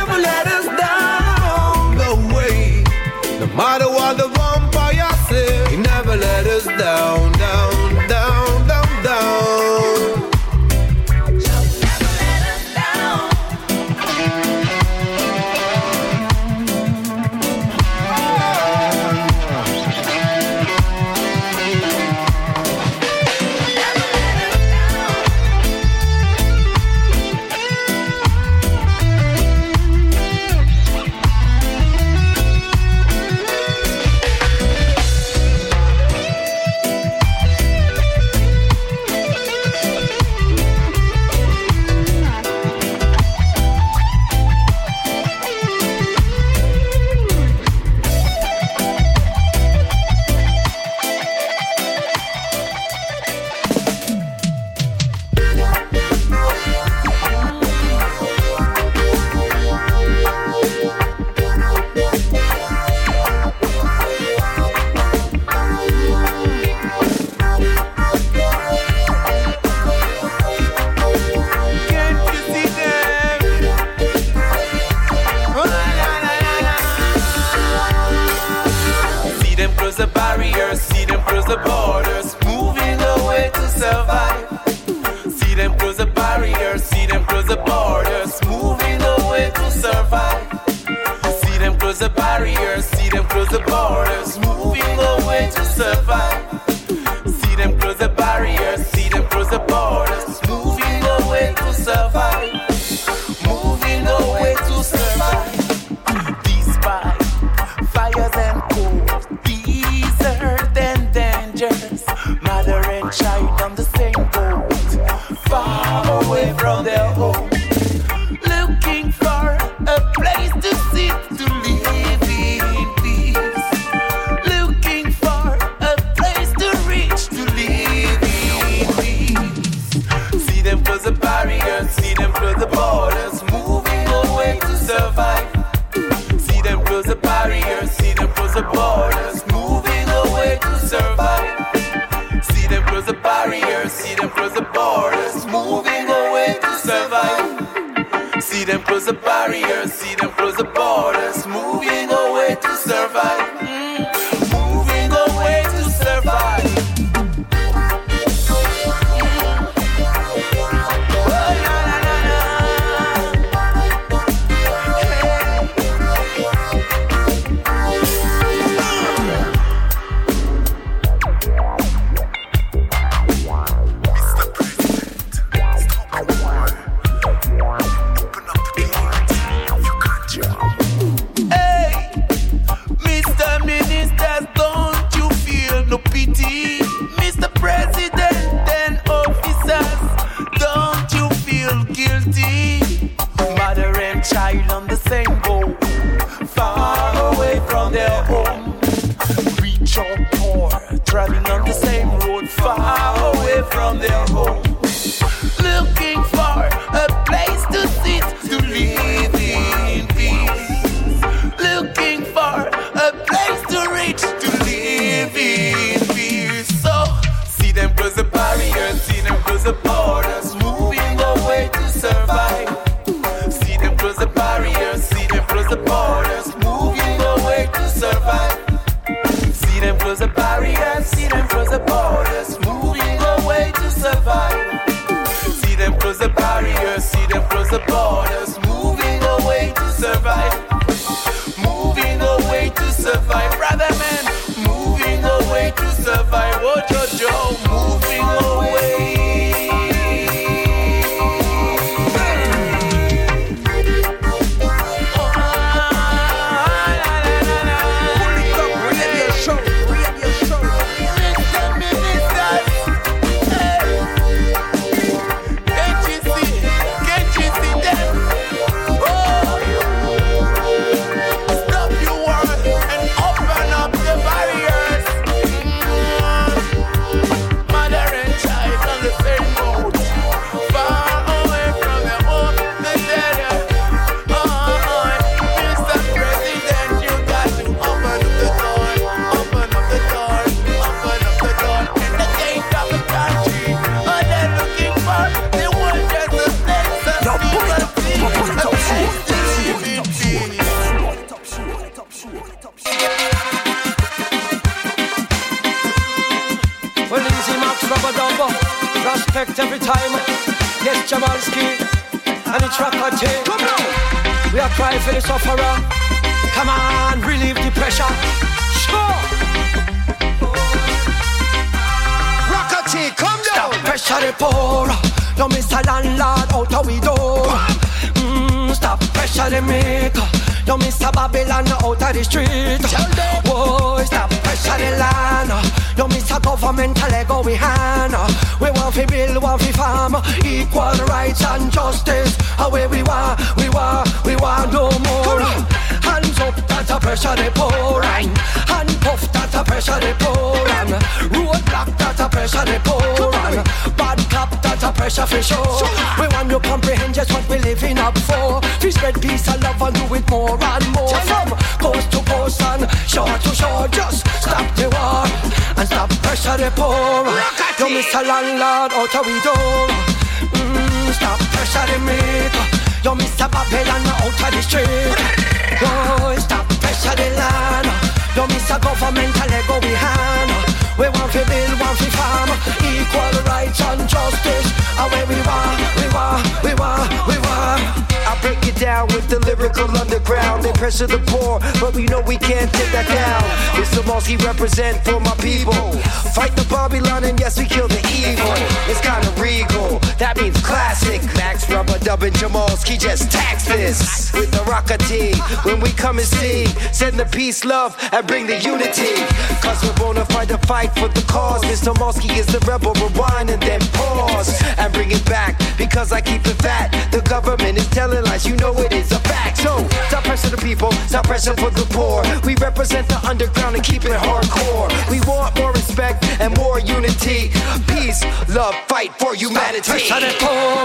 [390.95, 393.43] They pressure the poor, but we know we can't take that down.
[393.81, 394.05] It's Mr.
[394.07, 395.93] Mosky represent for my people.
[396.35, 398.55] Fight the Babylon and yes, we kill the evil.
[398.87, 401.23] It's kinda regal, that means classic.
[401.35, 405.35] Max Rubber dubbing Jamalski just tax this with the rocker T.
[405.65, 409.15] When we come and see, send the peace, love, and bring the unity.
[409.63, 411.63] Cause we're bona fide to fight the fight for the cause.
[411.65, 411.93] Mr.
[411.99, 415.59] Mosky is the rebel, rewind and then pause and bring it back.
[415.77, 416.95] Because I keep it fat.
[417.11, 419.54] The government is telling lies, you know it is a fact.
[419.65, 419.81] So
[420.13, 422.21] stop pressure the people, stop pressure for the poor.
[422.45, 424.93] We represent the underground and keep it hardcore.
[425.09, 427.49] We want more respect and more unity.
[427.89, 428.21] Peace,
[428.53, 429.89] love, fight for humanity.
[429.89, 430.85] Pressure the poor.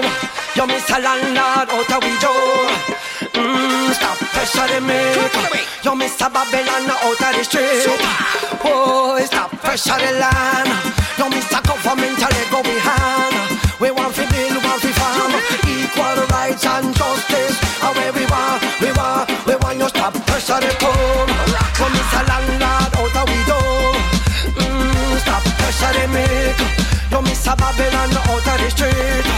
[0.55, 2.71] You miss a landlord out of we door.
[3.35, 5.27] Mm, stop pressure the maker.
[5.83, 7.83] You miss a Babylon of the street.
[8.63, 10.71] Oh, stop pressure the land.
[11.19, 13.59] You miss a governmental ego we hand.
[13.81, 15.35] We want to build, want to farm.
[15.67, 17.59] Equal rights and justice.
[17.95, 18.28] We we
[20.49, 21.27] pressure the poor.
[21.79, 23.93] You miss a landlord out we door.
[24.57, 26.69] Mm, stop pressure the maker.
[27.11, 29.28] You miss a Babylon out of the street.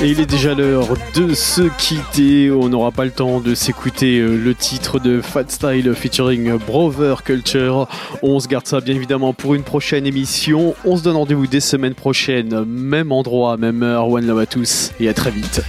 [0.00, 2.52] Et il est déjà l'heure de se quitter.
[2.52, 7.24] On n'aura pas le temps de s'écouter euh, le titre de Fat Style featuring Brother
[7.24, 7.88] Culture.
[8.22, 10.76] On se garde ça bien évidemment pour une prochaine émission.
[10.84, 14.08] On se donne rendez-vous des semaines prochaines, même endroit, même heure.
[14.08, 15.62] One love à tous et à très vite.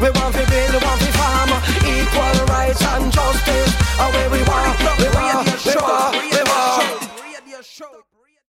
[0.00, 1.50] We want to build, we want to farm.
[1.82, 3.72] Equal rights and justice.
[3.98, 8.05] Away we want, we want, we want, we want.